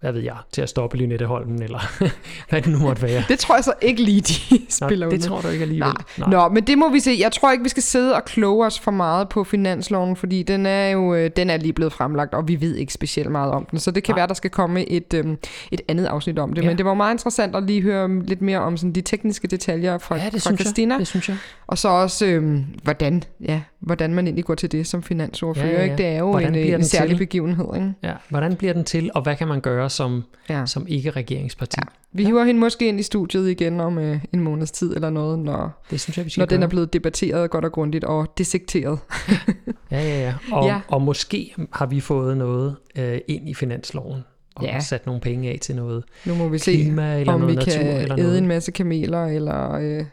hvad 0.00 0.12
ved 0.12 0.20
jeg, 0.20 0.36
til 0.52 0.62
at 0.62 0.68
stoppe 0.68 0.96
Lynetteholmen, 0.96 1.62
eller 1.62 1.78
hvad 2.48 2.62
det 2.62 2.72
nu 2.72 2.78
måtte 2.78 3.02
være. 3.02 3.24
det 3.28 3.38
tror 3.38 3.54
jeg 3.54 3.64
så 3.64 3.72
ikke 3.82 4.02
lige, 4.02 4.20
de 4.20 4.60
spiller 4.68 5.06
Nå, 5.06 5.12
det 5.12 5.20
tror 5.20 5.40
du 5.40 5.48
ikke 5.48 5.62
alligevel. 5.62 5.88
Nej. 5.88 6.28
Nej. 6.30 6.30
Nå, 6.30 6.48
men 6.48 6.64
det 6.64 6.78
må 6.78 6.90
vi 6.90 7.00
se. 7.00 7.16
Jeg 7.20 7.32
tror 7.32 7.52
ikke, 7.52 7.62
vi 7.62 7.68
skal 7.68 7.82
sidde 7.82 8.14
og 8.14 8.24
kloge 8.24 8.66
os 8.66 8.80
for 8.80 8.90
meget 8.90 9.28
på 9.28 9.44
finansloven, 9.44 10.16
fordi 10.16 10.42
den 10.42 10.66
er 10.66 10.88
jo 10.88 11.14
øh, 11.14 11.30
den 11.36 11.50
er 11.50 11.56
lige 11.56 11.72
blevet 11.72 11.92
fremlagt, 11.92 12.34
og 12.34 12.48
vi 12.48 12.60
ved 12.60 12.74
ikke 12.74 12.92
specielt 12.92 13.30
meget 13.30 13.52
om 13.52 13.66
den. 13.70 13.78
Så 13.78 13.90
det 13.90 14.04
kan 14.04 14.12
Nej. 14.12 14.18
være, 14.18 14.26
der 14.26 14.34
skal 14.34 14.50
komme 14.50 14.88
et, 14.88 15.14
øhm, 15.14 15.38
et 15.70 15.80
andet 15.88 16.06
afsnit 16.06 16.38
om 16.38 16.52
det. 16.52 16.62
Ja. 16.62 16.68
Men 16.68 16.78
det 16.78 16.86
var 16.86 16.94
meget 16.94 17.14
interessant 17.14 17.56
at 17.56 17.62
lige 17.62 17.82
høre 17.82 18.22
lidt 18.22 18.42
mere 18.42 18.58
om 18.58 18.76
sådan, 18.76 18.92
de 18.92 19.00
tekniske 19.00 19.48
detaljer 19.48 19.98
fra, 19.98 20.16
ja, 20.16 20.30
det 20.32 20.42
fra 20.42 20.56
Christina. 20.56 20.94
Jeg. 20.94 20.98
Det 20.98 21.06
synes 21.06 21.28
jeg. 21.28 21.36
Og 21.66 21.78
så 21.78 21.88
også, 21.88 22.26
øhm, 22.26 22.64
hvordan, 22.82 23.22
ja, 23.48 23.60
hvordan 23.80 24.14
man 24.14 24.26
egentlig 24.26 24.44
går 24.44 24.54
til 24.54 24.72
det 24.72 24.86
som 24.86 25.02
finansordfører. 25.02 25.66
Ja, 25.66 25.72
ja, 25.72 25.78
ja. 25.78 25.84
Ikke? 25.84 25.96
Det 25.96 26.06
er 26.06 26.18
jo 26.18 26.30
hvordan 26.30 26.54
en, 26.54 26.74
en 26.74 26.84
særlig 26.84 27.10
til? 27.10 27.18
begivenhed. 27.18 27.66
Ikke? 27.74 27.92
Ja, 28.02 28.12
hvordan 28.28 28.56
bliver 28.56 28.72
den 28.72 28.84
til, 28.84 29.10
og 29.14 29.22
hvad 29.22 29.36
kan 29.36 29.48
man 29.48 29.60
gøre 29.60 29.85
som, 29.88 30.24
ja. 30.48 30.66
som 30.66 30.86
ikke-regeringsparti? 30.88 31.76
Ja. 31.78 31.88
Vi 32.12 32.22
ja. 32.22 32.28
hiver 32.28 32.44
hende 32.44 32.60
måske 32.60 32.88
ind 32.88 33.00
i 33.00 33.02
studiet 33.02 33.50
igen 33.50 33.80
om 33.80 33.98
øh, 33.98 34.24
en 34.32 34.40
måneds 34.40 34.70
tid 34.70 34.94
eller 34.94 35.10
noget, 35.10 35.38
når, 35.38 35.82
det 35.90 36.00
synes 36.00 36.16
jeg, 36.16 36.24
vi 36.24 36.30
skal 36.30 36.40
når 36.40 36.46
gøre. 36.46 36.56
den 36.56 36.62
er 36.62 36.68
blevet 36.68 36.92
debatteret 36.92 37.50
godt 37.50 37.64
og 37.64 37.72
grundigt 37.72 38.04
og 38.04 38.38
dissekteret. 38.38 38.98
ja, 39.90 40.00
ja, 40.00 40.20
ja. 40.20 40.34
Og, 40.52 40.66
ja. 40.66 40.80
og 40.88 41.02
måske 41.02 41.54
har 41.72 41.86
vi 41.86 42.00
fået 42.00 42.36
noget 42.36 42.76
øh, 42.98 43.18
ind 43.28 43.48
i 43.48 43.54
finansloven 43.54 44.22
og 44.56 44.64
ja. 44.64 44.80
sat 44.80 45.06
nogle 45.06 45.20
penge 45.20 45.50
af 45.50 45.58
til 45.62 45.76
noget 45.76 46.04
Nu 46.24 46.34
må 46.34 46.48
vi 46.48 46.58
se, 46.58 46.72
eller 46.72 47.32
om 47.32 47.40
noget 47.40 47.58
vi 47.58 47.64
kan 47.64 47.86
eller 47.86 48.18
æde 48.18 48.26
noget. 48.26 48.38
en 48.38 48.46
masse 48.46 48.72
kameler, 48.72 49.26
eller 49.26 49.72
øh, 49.72 50.04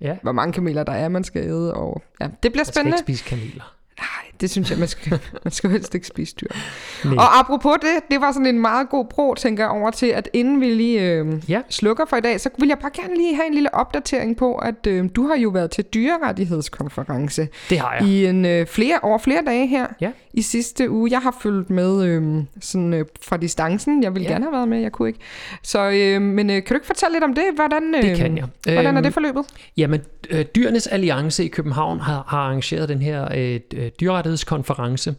ja. 0.00 0.16
hvor 0.22 0.32
mange 0.32 0.52
kameler 0.52 0.84
der 0.84 0.92
er, 0.92 1.08
man 1.08 1.24
skal 1.24 1.42
æde. 1.42 1.74
Og, 1.74 2.02
ja, 2.20 2.28
det 2.42 2.52
bliver 2.52 2.64
spændende. 2.64 2.90
Man 2.90 2.98
skal 2.98 3.10
ikke 3.12 3.20
spise 3.20 3.36
kameler. 3.36 3.75
Det 4.40 4.50
synes 4.50 4.70
jeg, 4.70 4.78
man 4.78 4.88
skal, 4.88 5.20
man 5.44 5.52
skal 5.52 5.70
helst 5.70 5.94
ikke 5.94 6.06
spise 6.06 6.34
dyr. 6.40 6.48
Nej. 7.04 7.14
Og 7.14 7.38
apropos 7.38 7.72
det, 7.82 8.10
det 8.10 8.20
var 8.20 8.32
sådan 8.32 8.46
en 8.46 8.60
meget 8.60 8.88
god 8.88 9.04
bro, 9.04 9.34
tænker 9.34 9.62
jeg, 9.62 9.70
over 9.70 9.90
til, 9.90 10.06
at 10.06 10.28
inden 10.32 10.60
vi 10.60 10.66
lige 10.66 11.00
øh, 11.02 11.26
ja. 11.48 11.60
slukker 11.70 12.04
for 12.04 12.16
i 12.16 12.20
dag, 12.20 12.40
så 12.40 12.50
vil 12.58 12.68
jeg 12.68 12.78
bare 12.78 12.90
gerne 12.94 13.16
lige 13.16 13.34
have 13.34 13.46
en 13.46 13.54
lille 13.54 13.74
opdatering 13.74 14.36
på, 14.36 14.54
at 14.54 14.86
øh, 14.86 15.04
du 15.16 15.26
har 15.26 15.36
jo 15.36 15.48
været 15.48 15.70
til 15.70 15.84
dyrerettighedskonference. 15.84 17.48
Det 17.70 17.78
har 17.78 17.94
jeg. 18.00 18.08
I 18.08 18.26
en, 18.26 18.44
øh, 18.44 18.66
flere, 18.66 18.98
over 19.02 19.18
flere 19.18 19.42
dage 19.46 19.66
her 19.66 19.86
ja. 20.00 20.10
i 20.32 20.42
sidste 20.42 20.90
uge. 20.90 21.10
Jeg 21.10 21.20
har 21.20 21.36
fulgt 21.40 21.70
med 21.70 22.04
øh, 22.04 22.44
sådan, 22.60 22.94
øh, 22.94 23.04
fra 23.22 23.36
distancen. 23.36 24.02
Jeg 24.02 24.14
ville 24.14 24.28
ja. 24.28 24.32
gerne 24.32 24.44
have 24.44 24.52
været 24.52 24.68
med, 24.68 24.80
jeg 24.80 24.92
kunne 24.92 25.08
ikke. 25.08 25.20
Så, 25.62 25.90
øh, 25.90 26.22
men 26.22 26.50
øh, 26.50 26.54
kan 26.54 26.64
du 26.68 26.74
ikke 26.74 26.86
fortælle 26.86 27.12
lidt 27.12 27.24
om 27.24 27.34
det? 27.34 27.44
Hvordan, 27.54 27.94
øh, 27.94 28.02
det 28.02 28.16
kan 28.16 28.36
jeg. 28.36 28.46
Hvordan 28.64 28.86
er 28.86 28.92
øhm, 28.92 29.02
det 29.02 29.14
forløbet? 29.14 29.44
Jamen, 29.76 30.00
øh, 30.30 30.44
Dyrenes 30.56 30.86
Alliance 30.86 31.44
i 31.44 31.48
København 31.48 32.00
har, 32.00 32.24
har 32.28 32.38
arrangeret 32.38 32.88
den 32.88 33.02
her 33.02 33.28
øh, 33.34 33.60
øh 33.74 33.90
konference. 34.46 35.14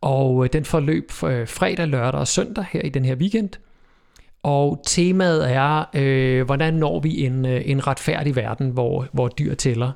og 0.00 0.44
øh, 0.44 0.50
den 0.52 0.64
forløb 0.64 1.10
øh, 1.24 1.48
fredag, 1.48 1.86
lørdag 1.88 2.20
og 2.20 2.28
søndag 2.28 2.64
her 2.72 2.80
i 2.80 2.88
den 2.88 3.04
her 3.04 3.14
weekend. 3.14 3.50
Og 4.42 4.82
temaet 4.86 5.52
er, 5.52 5.84
øh, 5.94 6.46
hvordan 6.46 6.74
når 6.74 7.00
vi 7.00 7.24
en, 7.24 7.46
øh, 7.46 7.62
en 7.64 7.86
retfærdig 7.86 8.36
verden, 8.36 8.70
hvor, 8.70 9.06
hvor 9.12 9.28
dyr 9.28 9.54
tæller. 9.54 9.92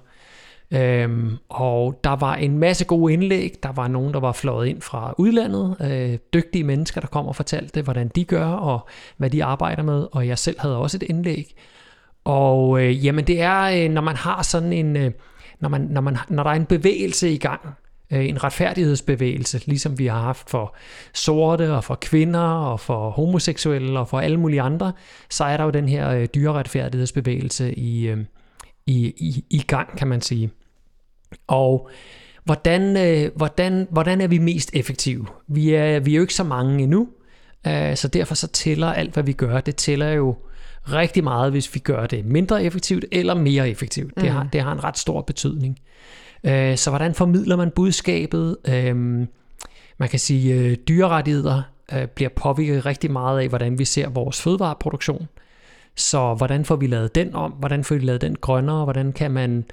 Øhm, 0.73 1.37
og 1.49 2.01
der 2.05 2.17
var 2.17 2.35
en 2.35 2.59
masse 2.59 2.85
gode 2.85 3.13
indlæg. 3.13 3.55
Der 3.63 3.73
var 3.73 3.89
nogen, 3.89 4.15
der 4.15 4.21
var 4.21 4.33
fløjet 4.33 4.67
ind 4.69 4.81
fra 4.81 5.15
udlandet. 5.19 5.77
Øh, 5.81 6.19
dygtige 6.35 6.65
mennesker, 6.65 7.01
der 7.01 7.09
kom 7.09 7.27
og 7.27 7.37
fortalte, 7.37 7.83
hvordan 7.83 8.09
de 8.09 8.25
gør 8.25 8.47
og 8.47 8.89
hvad 9.17 9.31
de 9.31 9.45
arbejder 9.45 9.83
med. 9.83 10.07
Og 10.13 10.27
jeg 10.27 10.39
selv 10.39 10.61
havde 10.61 10.77
også 10.77 10.97
et 10.97 11.03
indlæg. 11.03 11.55
Og 12.25 12.83
øh, 12.83 13.07
jamen 13.07 13.27
det 13.27 13.41
er, 13.41 13.63
øh, 13.63 13.91
når 13.91 14.03
man 14.03 14.17
har 14.17 14.43
sådan 14.43 14.73
en, 14.73 14.97
øh, 14.97 15.11
når, 15.61 15.69
man, 15.69 15.81
når, 15.81 16.01
man, 16.01 16.17
når 16.29 16.43
der 16.43 16.51
er 16.51 16.55
en 16.55 16.67
bevægelse 16.67 17.31
i 17.33 17.39
gang, 17.39 17.61
en 18.11 18.45
retfærdighedsbevægelse, 18.45 19.61
ligesom 19.67 19.99
vi 19.99 20.07
har 20.07 20.21
haft 20.21 20.51
for 20.51 20.77
sorte 21.15 21.73
og 21.73 21.85
for 21.85 21.95
kvinder 21.95 22.41
og 22.41 22.81
for 22.81 23.11
homoseksuelle 23.11 23.99
og 23.99 24.09
for 24.09 24.21
alle 24.21 24.37
mulige 24.37 24.63
andre, 24.63 24.93
så 25.31 25.45
er 25.45 25.57
der 25.57 25.65
jo 25.65 25.71
den 25.71 25.89
her 25.89 26.11
øh, 26.11 26.29
dyreretfærdighedsbevægelse 26.35 27.75
i, 27.75 28.09
øh, 28.09 28.19
i, 28.87 29.07
i, 29.07 29.45
i 29.51 29.63
gang, 29.63 29.99
kan 29.99 30.09
man 30.09 30.21
sige. 30.21 30.51
Og 31.47 31.91
hvordan, 32.45 32.97
øh, 32.97 33.31
hvordan, 33.37 33.87
hvordan 33.91 34.21
er 34.21 34.27
vi 34.27 34.39
mest 34.39 34.71
effektive? 34.75 35.27
Vi 35.49 35.75
er, 35.75 36.01
vi 36.01 36.13
er 36.13 36.17
jo 36.17 36.23
ikke 36.23 36.35
så 36.35 36.45
mange 36.45 36.83
endnu, 36.83 37.09
øh, 37.67 37.97
så 37.97 38.09
derfor 38.09 38.35
så 38.35 38.47
tæller 38.47 38.93
alt, 38.93 39.13
hvad 39.13 39.23
vi 39.23 39.33
gør, 39.33 39.61
det 39.61 39.77
tæller 39.77 40.09
jo 40.09 40.37
rigtig 40.93 41.25
meget, 41.25 41.51
hvis 41.51 41.75
vi 41.75 41.79
gør 41.79 42.07
det 42.07 42.25
mindre 42.25 42.65
effektivt 42.65 43.05
eller 43.13 43.35
mere 43.35 43.71
effektivt. 43.71 44.17
Mm. 44.17 44.23
Det, 44.23 44.31
har, 44.31 44.49
det 44.53 44.61
har 44.61 44.73
en 44.73 44.85
ret 44.85 44.99
stor 44.99 45.21
betydning. 45.21 45.79
Øh, 46.45 46.77
så 46.77 46.91
hvordan 46.91 47.15
formidler 47.15 47.57
man 47.57 47.71
budskabet? 47.71 48.57
Øh, 48.69 48.97
man 49.99 50.09
kan 50.09 50.19
sige, 50.19 50.55
øh, 50.55 50.77
dyrerettigheder 50.89 51.63
øh, 51.93 52.07
bliver 52.07 52.29
påvirket 52.37 52.87
rigtig 52.87 53.11
meget 53.11 53.41
af, 53.41 53.49
hvordan 53.49 53.79
vi 53.79 53.85
ser 53.85 54.09
vores 54.09 54.43
fødevareproduktion. 54.43 55.29
Så 55.97 56.35
hvordan 56.35 56.65
får 56.65 56.77
vi 56.77 56.87
lavet 56.87 57.15
den 57.15 57.35
om? 57.35 57.51
Hvordan 57.51 57.85
får 57.85 57.95
vi 57.95 58.01
lavet 58.01 58.21
den 58.21 58.37
grønnere? 58.37 58.85
Hvordan 58.85 59.13
kan 59.13 59.31
man 59.31 59.65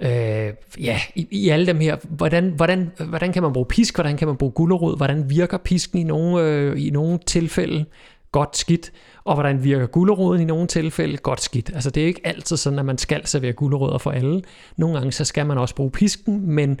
øh, 0.00 0.52
ja, 0.80 1.00
i, 1.14 1.28
i 1.30 1.48
alle 1.48 1.66
dem 1.66 1.80
her, 1.80 1.96
hvordan, 2.08 2.52
hvordan, 2.56 2.90
hvordan 3.08 3.32
kan 3.32 3.42
man 3.42 3.52
bruge 3.52 3.66
pisk, 3.66 3.94
hvordan 3.94 4.16
kan 4.16 4.28
man 4.28 4.36
bruge 4.36 4.52
gulerod, 4.52 4.96
hvordan 4.96 5.30
virker 5.30 5.58
pisken 5.58 5.98
i 5.98 6.02
nogle, 6.02 6.44
øh, 6.44 6.86
i 6.86 6.90
nogle 6.90 7.18
tilfælde 7.26 7.84
godt 8.32 8.56
skidt, 8.56 8.92
og 9.24 9.34
hvordan 9.34 9.64
virker 9.64 9.86
guleroden 9.86 10.40
i 10.40 10.44
nogle 10.44 10.66
tilfælde 10.66 11.16
godt 11.16 11.40
skidt. 11.40 11.70
Altså 11.74 11.90
det 11.90 12.02
er 12.02 12.06
ikke 12.06 12.20
altid 12.24 12.56
sådan, 12.56 12.78
at 12.78 12.84
man 12.84 12.98
skal 12.98 13.26
servere 13.26 13.52
gulerødder 13.52 13.98
for 13.98 14.10
alle. 14.10 14.42
Nogle 14.76 14.98
gange 14.98 15.12
så 15.12 15.24
skal 15.24 15.46
man 15.46 15.58
også 15.58 15.74
bruge 15.74 15.90
pisken, 15.90 16.50
men 16.50 16.80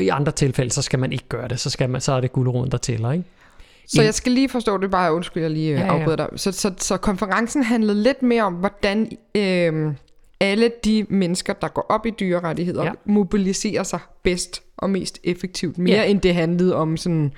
i 0.00 0.08
andre 0.08 0.32
tilfælde, 0.32 0.70
så 0.70 0.82
skal 0.82 0.98
man 0.98 1.12
ikke 1.12 1.28
gøre 1.28 1.48
det. 1.48 1.60
Så, 1.60 1.70
skal 1.70 1.90
man, 1.90 2.00
så 2.00 2.12
er 2.12 2.20
det 2.20 2.32
guleroden, 2.32 2.70
der 2.70 2.78
tæller, 2.78 3.12
ikke? 3.12 3.24
Så 3.88 4.02
jeg 4.02 4.14
skal 4.14 4.32
lige 4.32 4.48
forstå 4.48 4.78
det, 4.78 4.90
bare 4.90 5.14
undskyld, 5.14 5.42
jeg 5.42 5.50
lige 5.50 5.72
ja, 5.72 5.80
ja. 5.80 5.86
afbryder 5.86 6.16
dig. 6.16 6.28
Så, 6.36 6.52
så, 6.52 6.72
så 6.78 6.96
konferencen 6.96 7.62
handlede 7.62 8.02
lidt 8.02 8.22
mere 8.22 8.42
om, 8.42 8.54
hvordan 8.54 9.10
øh, 9.34 9.92
alle 10.40 10.72
de 10.84 11.06
mennesker, 11.08 11.52
der 11.52 11.68
går 11.68 11.86
op 11.88 12.06
i 12.06 12.10
dyrerettigheder, 12.10 12.84
ja. 12.84 12.92
mobiliserer 13.04 13.82
sig 13.82 14.00
bedst 14.22 14.62
og 14.76 14.90
mest 14.90 15.18
effektivt. 15.24 15.78
Mere 15.78 15.96
ja. 15.96 16.04
end 16.04 16.20
det 16.20 16.34
handlede 16.34 16.74
om 16.74 16.96
sådan 16.96 17.32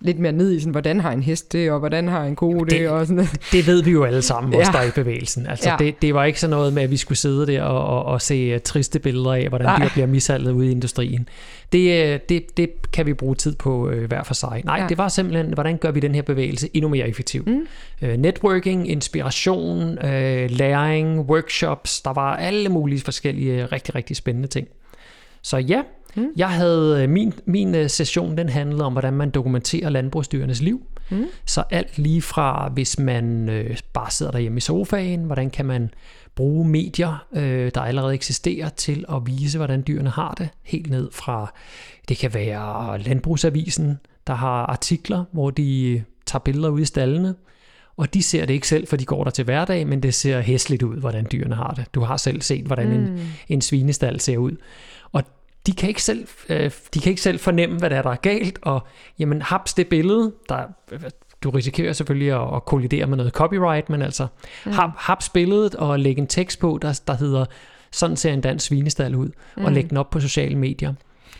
lidt 0.00 0.18
mere 0.18 0.32
ned 0.32 0.52
i, 0.52 0.60
sådan, 0.60 0.70
hvordan 0.70 1.00
har 1.00 1.12
en 1.12 1.22
hest 1.22 1.52
det, 1.52 1.70
og 1.70 1.78
hvordan 1.78 2.08
har 2.08 2.24
en 2.24 2.36
ko 2.36 2.64
det, 2.64 2.70
det 2.70 2.88
og 2.88 3.06
sådan 3.06 3.28
Det 3.52 3.66
ved 3.66 3.82
vi 3.82 3.90
jo 3.90 4.04
alle 4.04 4.22
sammen, 4.22 4.52
ja. 4.52 4.58
der 4.58 4.78
er 4.78 4.88
i 4.88 4.90
bevægelsen. 4.90 5.46
Altså, 5.46 5.70
ja. 5.70 5.76
det, 5.78 6.02
det 6.02 6.14
var 6.14 6.24
ikke 6.24 6.40
sådan 6.40 6.50
noget 6.50 6.72
med, 6.72 6.82
at 6.82 6.90
vi 6.90 6.96
skulle 6.96 7.18
sidde 7.18 7.46
der 7.46 7.62
og, 7.62 7.86
og, 7.86 8.04
og 8.04 8.22
se 8.22 8.54
uh, 8.54 8.60
triste 8.60 8.98
billeder 8.98 9.32
af, 9.32 9.48
hvordan 9.48 9.66
Nej. 9.66 9.78
dyr 9.78 9.88
bliver 9.88 10.06
mishandlet 10.06 10.52
ude 10.52 10.68
i 10.68 10.70
industrien. 10.70 11.28
Det, 11.72 12.14
uh, 12.14 12.20
det, 12.28 12.56
det 12.56 12.70
kan 12.92 13.06
vi 13.06 13.14
bruge 13.14 13.34
tid 13.34 13.54
på 13.54 13.88
uh, 13.88 14.04
hver 14.04 14.22
for 14.22 14.34
sig. 14.34 14.62
Nej, 14.64 14.78
ja. 14.80 14.86
det 14.88 14.98
var 14.98 15.08
simpelthen, 15.08 15.54
hvordan 15.54 15.76
gør 15.76 15.90
vi 15.90 16.00
den 16.00 16.14
her 16.14 16.22
bevægelse 16.22 16.68
endnu 16.74 16.88
mere 16.88 17.08
effektiv? 17.08 17.44
Mm. 17.46 17.66
Uh, 18.02 18.08
networking, 18.08 18.90
inspiration, 18.90 19.98
uh, 19.98 20.50
læring, 20.50 21.20
workshops, 21.20 22.00
der 22.00 22.12
var 22.12 22.36
alle 22.36 22.68
mulige 22.68 23.00
forskellige 23.00 23.66
rigtig, 23.66 23.94
rigtig 23.94 24.16
spændende 24.16 24.48
ting. 24.48 24.68
Så 25.42 25.56
ja, 25.56 25.82
Mm. 26.16 26.28
Jeg 26.36 26.50
havde 26.50 27.02
øh, 27.02 27.08
min, 27.08 27.32
min 27.44 27.74
øh, 27.74 27.90
session, 27.90 28.36
den 28.36 28.48
handlede 28.48 28.84
om, 28.84 28.92
hvordan 28.92 29.12
man 29.12 29.30
dokumenterer 29.30 29.90
landbrugsdyrenes 29.90 30.62
liv. 30.62 30.86
Mm. 31.10 31.26
Så 31.44 31.62
alt 31.70 31.98
lige 31.98 32.22
fra, 32.22 32.68
hvis 32.68 32.98
man 32.98 33.48
øh, 33.48 33.76
bare 33.92 34.10
sidder 34.10 34.32
derhjemme 34.32 34.56
i 34.56 34.60
sofaen, 34.60 35.24
hvordan 35.24 35.50
kan 35.50 35.66
man 35.66 35.90
bruge 36.34 36.68
medier, 36.68 37.26
øh, 37.32 37.70
der 37.74 37.80
allerede 37.80 38.14
eksisterer, 38.14 38.68
til 38.68 39.04
at 39.08 39.26
vise, 39.26 39.58
hvordan 39.58 39.84
dyrene 39.86 40.10
har 40.10 40.34
det. 40.38 40.48
Helt 40.62 40.90
ned 40.90 41.08
fra, 41.12 41.52
det 42.08 42.16
kan 42.16 42.34
være 42.34 42.98
Landbrugsavisen, 43.02 43.98
der 44.26 44.34
har 44.34 44.66
artikler, 44.66 45.24
hvor 45.32 45.50
de 45.50 46.02
tager 46.26 46.40
billeder 46.40 46.68
ud 46.68 46.80
i 46.80 46.84
stallene. 46.84 47.34
Og 47.96 48.14
de 48.14 48.22
ser 48.22 48.46
det 48.46 48.54
ikke 48.54 48.68
selv, 48.68 48.86
for 48.86 48.96
de 48.96 49.04
går 49.04 49.24
der 49.24 49.30
til 49.30 49.44
hverdag, 49.44 49.86
men 49.86 50.02
det 50.02 50.14
ser 50.14 50.40
hæsligt 50.40 50.82
ud, 50.82 50.96
hvordan 50.96 51.26
dyrene 51.32 51.54
har 51.54 51.74
det. 51.76 51.84
Du 51.94 52.00
har 52.00 52.16
selv 52.16 52.42
set, 52.42 52.64
hvordan 52.64 52.88
mm. 52.88 52.94
en, 52.94 53.20
en 53.48 53.60
svinestal 53.60 54.20
ser 54.20 54.36
ud. 54.36 54.52
Og 55.12 55.22
de 55.66 55.72
kan 55.72 55.88
ikke 55.88 56.02
selv, 56.02 56.28
øh, 56.48 56.70
de 56.94 57.00
kan 57.00 57.10
ikke 57.10 57.22
selv 57.22 57.38
fornemme, 57.38 57.78
hvad 57.78 57.90
der 57.90 57.96
er, 57.96 58.02
der 58.02 58.10
er 58.10 58.16
galt, 58.16 58.58
og 58.62 58.86
jamen, 59.18 59.42
haps 59.42 59.74
det 59.74 59.88
billede, 59.88 60.32
der, 60.48 60.62
du 61.42 61.50
risikerer 61.50 61.92
selvfølgelig 61.92 62.32
at, 62.32 62.54
at 62.56 62.64
kollidere 62.64 63.06
med 63.06 63.16
noget 63.16 63.32
copyright, 63.32 63.90
men 63.90 64.02
altså, 64.02 64.26
mm. 64.66 64.72
haps 64.96 65.28
billedet 65.28 65.74
og 65.74 65.98
lægge 65.98 66.20
en 66.20 66.26
tekst 66.26 66.60
på, 66.60 66.78
der, 66.82 67.00
der 67.06 67.16
hedder, 67.16 67.44
sådan 67.92 68.16
ser 68.16 68.32
en 68.32 68.40
dansk 68.40 68.66
svinestal 68.66 69.14
ud, 69.14 69.28
mm. 69.56 69.64
og 69.64 69.72
lægge 69.72 69.88
den 69.90 69.96
op 69.96 70.10
på 70.10 70.20
sociale 70.20 70.58
medier. 70.58 70.94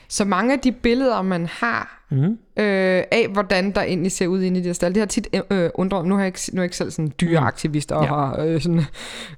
Så 0.09 0.25
mange 0.25 0.53
af 0.53 0.61
de 0.61 0.73
billeder, 0.73 1.23
man 1.23 1.47
har 1.47 2.05
mm. 2.11 2.25
øh, 2.57 3.05
af, 3.11 3.29
hvordan 3.33 3.71
der 3.71 3.83
egentlig 3.83 4.13
ser 4.13 4.27
ud 4.27 4.43
inde 4.43 4.61
i 4.61 4.63
de 4.63 4.69
her 4.69 4.73
stald, 4.73 4.95
det 4.95 5.01
har 5.01 5.07
tit 5.07 5.29
øh, 5.51 5.71
undret, 5.75 6.07
nu 6.07 6.15
har 6.15 6.23
jeg 6.23 6.27
ikke, 6.27 6.41
nu 6.53 6.61
er 6.61 6.63
jeg 6.63 6.67
ikke 6.67 6.77
selv 6.77 6.91
sådan 6.91 7.13
dyreaktivist 7.21 7.93
og 7.93 8.03
ja. 8.05 8.09
har 8.09 8.41
øh, 8.41 8.61
sådan, 8.61 8.83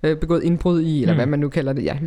øh, 0.02 0.16
begået 0.16 0.42
indbrud 0.42 0.80
i, 0.80 1.00
eller 1.00 1.14
mm. 1.14 1.18
hvad 1.18 1.26
man 1.26 1.38
nu 1.38 1.48
kalder 1.48 1.72
det. 1.72 1.84
Jeg 1.84 2.00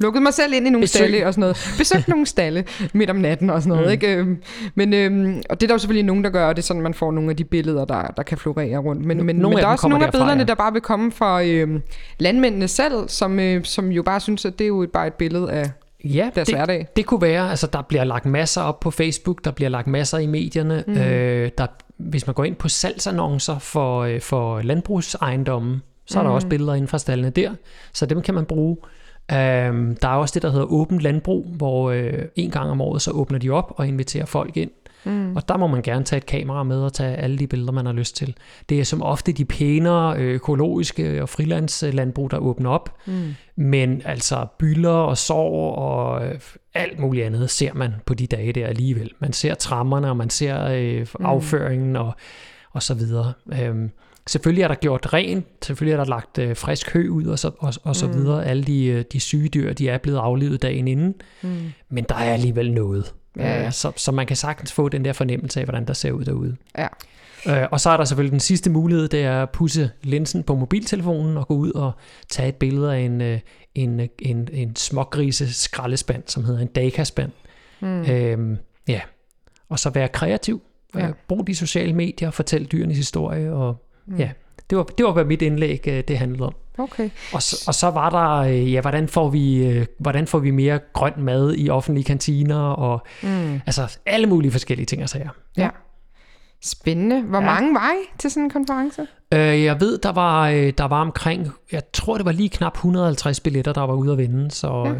Lukkede 0.00 0.22
mig 0.22 0.34
selv 0.34 0.52
ind 0.52 0.66
i 0.66 0.70
nogle 0.70 0.84
Besøg. 0.84 0.98
stalle 0.98 1.26
og 1.26 1.34
sådan 1.34 1.40
noget. 1.40 1.74
Besøgte 1.78 2.10
nogle 2.10 2.26
stalle 2.26 2.64
midt 2.92 3.10
om 3.10 3.16
natten 3.16 3.50
og 3.50 3.62
sådan 3.62 3.76
noget. 3.76 3.86
Mm. 3.86 3.92
Ikke? 3.92 4.16
Øhm, 4.16 4.42
men, 4.74 4.94
øhm, 4.94 5.42
og 5.50 5.60
det 5.60 5.66
er 5.66 5.68
der 5.68 5.74
jo 5.74 5.78
selvfølgelig 5.78 6.04
nogen, 6.04 6.24
der 6.24 6.30
gør, 6.30 6.46
og 6.48 6.56
det 6.56 6.62
er 6.62 6.66
sådan, 6.66 6.82
man 6.82 6.94
får 6.94 7.12
nogle 7.12 7.30
af 7.30 7.36
de 7.36 7.44
billeder, 7.44 7.84
der, 7.84 8.02
der 8.16 8.22
kan 8.22 8.38
florere 8.38 8.78
rundt. 8.78 9.04
Men, 9.04 9.16
men, 9.16 9.26
men 9.26 9.52
der 9.52 9.58
er 9.58 9.66
også 9.66 9.88
nogle 9.88 10.06
af 10.06 10.12
billederne, 10.12 10.40
ja. 10.40 10.44
der 10.44 10.54
bare 10.54 10.72
vil 10.72 10.82
komme 10.82 11.12
fra 11.12 11.44
øhm, 11.44 11.82
landmændene 12.18 12.68
selv, 12.68 13.08
som, 13.08 13.40
øh, 13.40 13.64
som 13.64 13.92
jo 13.92 14.02
bare 14.02 14.20
synes, 14.20 14.44
at 14.44 14.58
det 14.58 14.64
er 14.64 14.68
jo 14.68 14.86
bare 14.92 15.06
et 15.06 15.14
billede 15.14 15.52
af, 15.52 15.70
Ja, 16.04 16.30
deres 16.34 16.48
det, 16.48 16.56
hverdag. 16.56 16.86
det 16.96 17.06
kunne 17.06 17.22
være, 17.22 17.50
altså 17.50 17.66
der 17.66 17.82
bliver 17.82 18.04
lagt 18.04 18.26
masser 18.26 18.60
op 18.62 18.80
på 18.80 18.90
Facebook, 18.90 19.44
der 19.44 19.50
bliver 19.50 19.68
lagt 19.68 19.86
masser 19.86 20.18
i 20.18 20.26
medierne. 20.26 20.84
Mm. 20.86 20.96
Øh, 20.98 21.50
der, 21.58 21.66
hvis 21.96 22.26
man 22.26 22.34
går 22.34 22.44
ind 22.44 22.56
på 22.56 22.68
salgsannoncer 22.68 23.58
for, 23.58 24.00
øh, 24.00 24.20
for 24.20 24.60
landbrugsejendommen, 24.62 25.82
så 26.06 26.18
er 26.18 26.22
der 26.22 26.30
mm. 26.30 26.34
også 26.34 26.46
billeder 26.48 26.74
inden 26.74 26.88
fra 26.88 26.98
stallene 26.98 27.30
der, 27.30 27.50
så 27.92 28.06
dem 28.06 28.22
kan 28.22 28.34
man 28.34 28.44
bruge. 28.44 28.76
Um, 29.32 29.96
der 30.02 30.08
er 30.08 30.14
også 30.14 30.34
det, 30.34 30.42
der 30.42 30.50
hedder 30.50 30.66
åbent 30.66 31.00
landbrug, 31.00 31.46
hvor 31.56 31.90
uh, 31.90 32.12
en 32.36 32.50
gang 32.50 32.70
om 32.70 32.80
året, 32.80 33.02
så 33.02 33.10
åbner 33.10 33.38
de 33.38 33.50
op 33.50 33.72
og 33.76 33.88
inviterer 33.88 34.26
folk 34.26 34.56
ind. 34.56 34.70
Mm. 35.04 35.36
Og 35.36 35.48
der 35.48 35.56
må 35.56 35.66
man 35.66 35.82
gerne 35.82 36.04
tage 36.04 36.18
et 36.18 36.26
kamera 36.26 36.62
med 36.62 36.76
og 36.76 36.92
tage 36.92 37.16
alle 37.16 37.38
de 37.38 37.46
billeder, 37.46 37.72
man 37.72 37.86
har 37.86 37.92
lyst 37.92 38.16
til. 38.16 38.36
Det 38.68 38.80
er 38.80 38.84
som 38.84 39.02
ofte 39.02 39.32
de 39.32 39.44
pænere 39.44 40.18
økologiske 40.18 41.22
og 41.22 41.28
frilandslandbrug, 41.28 42.30
der 42.30 42.38
åbner 42.38 42.70
op. 42.70 42.96
Mm. 43.06 43.34
Men 43.56 44.02
altså 44.04 44.46
bylder 44.58 44.90
og 44.90 45.18
sår 45.18 45.74
og 45.74 46.26
øh, 46.26 46.40
alt 46.74 46.98
muligt 46.98 47.26
andet 47.26 47.50
ser 47.50 47.74
man 47.74 47.92
på 48.06 48.14
de 48.14 48.26
dage 48.26 48.52
der 48.52 48.66
alligevel. 48.66 49.10
Man 49.18 49.32
ser 49.32 49.54
trammerne, 49.54 50.10
og 50.10 50.16
man 50.16 50.30
ser 50.30 50.64
øh, 50.64 51.06
mm. 51.18 51.26
afføringen 51.26 51.96
og, 51.96 52.12
og 52.72 52.82
så 52.82 52.94
videre. 52.94 53.32
Um, 53.70 53.90
Selvfølgelig 54.28 54.62
er 54.62 54.68
der 54.68 54.74
gjort 54.74 55.12
rent, 55.12 55.46
selvfølgelig 55.62 55.92
er 55.92 55.96
der 55.96 56.04
lagt 56.04 56.38
øh, 56.38 56.56
frisk 56.56 56.92
hø 56.92 57.08
ud 57.08 57.24
og 57.24 57.38
så, 57.38 57.50
og, 57.58 57.74
og 57.82 57.96
så 57.96 58.06
mm. 58.06 58.14
videre. 58.14 58.46
Alle 58.46 58.64
de, 58.64 58.86
øh, 58.86 59.04
de 59.12 59.20
syge 59.20 59.48
dyr, 59.48 59.72
de 59.72 59.88
er 59.88 59.98
blevet 59.98 60.18
aflevet 60.18 60.62
dagen 60.62 60.88
inden. 60.88 61.14
Mm. 61.42 61.72
Men 61.88 62.04
der 62.08 62.14
er 62.14 62.32
alligevel 62.32 62.72
noget. 62.72 63.14
Ja, 63.36 63.62
ja. 63.62 63.70
Så, 63.70 63.92
så 63.96 64.12
man 64.12 64.26
kan 64.26 64.36
sagtens 64.36 64.72
få 64.72 64.88
den 64.88 65.04
der 65.04 65.12
fornemmelse 65.12 65.60
af, 65.60 65.66
hvordan 65.66 65.86
der 65.86 65.92
ser 65.92 66.12
ud 66.12 66.24
derude. 66.24 66.56
Ja. 66.78 66.86
Øh, 67.46 67.68
og 67.70 67.80
så 67.80 67.90
er 67.90 67.96
der 67.96 68.04
selvfølgelig 68.04 68.32
den 68.32 68.40
sidste 68.40 68.70
mulighed, 68.70 69.08
det 69.08 69.22
er 69.22 69.42
at 69.42 69.50
pusse 69.50 69.90
linsen 70.02 70.42
på 70.42 70.54
mobiltelefonen 70.54 71.36
og 71.36 71.48
gå 71.48 71.54
ud 71.54 71.72
og 71.72 71.92
tage 72.28 72.48
et 72.48 72.56
billede 72.56 72.94
af 72.94 72.98
en, 73.00 73.20
øh, 73.20 73.40
en, 73.74 74.00
øh, 74.00 74.08
en, 74.18 74.48
en 74.52 74.76
smågrise 74.76 75.54
skraldespand, 75.54 76.22
som 76.26 76.44
hedder 76.44 76.60
en 76.60 76.68
dakaspand. 76.68 77.30
Mm. 77.80 78.02
Øhm, 78.02 78.56
ja. 78.88 79.00
Og 79.68 79.78
så 79.78 79.90
være 79.90 80.08
kreativ. 80.08 80.62
Ja. 80.94 81.10
Brug 81.28 81.46
de 81.46 81.54
sociale 81.54 81.92
medier, 81.92 82.30
fortæl 82.30 82.64
dyrenes 82.64 82.96
historie 82.96 83.52
og 83.52 83.87
Mm. 84.08 84.16
Ja, 84.16 84.30
det 84.70 84.78
var, 84.78 84.84
det 84.84 85.06
var, 85.06 85.12
hvad 85.12 85.24
mit 85.24 85.42
indlæg 85.42 85.84
øh, 85.88 86.04
det 86.08 86.18
handlede 86.18 86.46
om. 86.46 86.54
Okay. 86.78 87.10
Og, 87.32 87.42
så, 87.42 87.64
og 87.66 87.74
så 87.74 87.90
var 87.90 88.10
der, 88.10 88.50
øh, 88.50 88.72
ja, 88.72 88.80
hvordan 88.80 89.08
får 89.08 89.28
vi, 89.28 89.66
øh, 89.66 89.86
hvordan 89.98 90.26
får 90.26 90.38
vi 90.38 90.50
mere 90.50 90.80
grøn 90.92 91.12
mad 91.16 91.54
i 91.56 91.70
offentlige 91.70 92.04
kantiner, 92.04 92.60
og 92.60 93.06
mm. 93.22 93.60
altså 93.66 93.98
alle 94.06 94.26
mulige 94.26 94.52
forskellige 94.52 94.86
ting 94.86 95.02
og 95.02 95.08
sager. 95.08 95.30
Ja. 95.56 95.62
ja. 95.62 95.68
Spændende. 96.62 97.22
Hvor 97.22 97.40
ja. 97.40 97.44
mange 97.44 97.74
var 97.74 97.92
I 97.92 98.18
til 98.18 98.30
sådan 98.30 98.42
en 98.42 98.50
konference? 98.50 99.06
Øh, 99.34 99.64
jeg 99.64 99.80
ved, 99.80 99.98
der 99.98 100.12
var, 100.12 100.48
der 100.50 100.88
var 100.88 101.00
omkring, 101.00 101.48
jeg 101.72 101.82
tror 101.92 102.16
det 102.16 102.24
var 102.26 102.32
lige 102.32 102.48
knap 102.48 102.74
150 102.74 103.40
billetter, 103.40 103.72
der 103.72 103.80
var 103.80 103.94
ude 103.94 104.12
at 104.12 104.18
vinde, 104.18 104.50
så, 104.50 104.82
ja. 104.86 104.92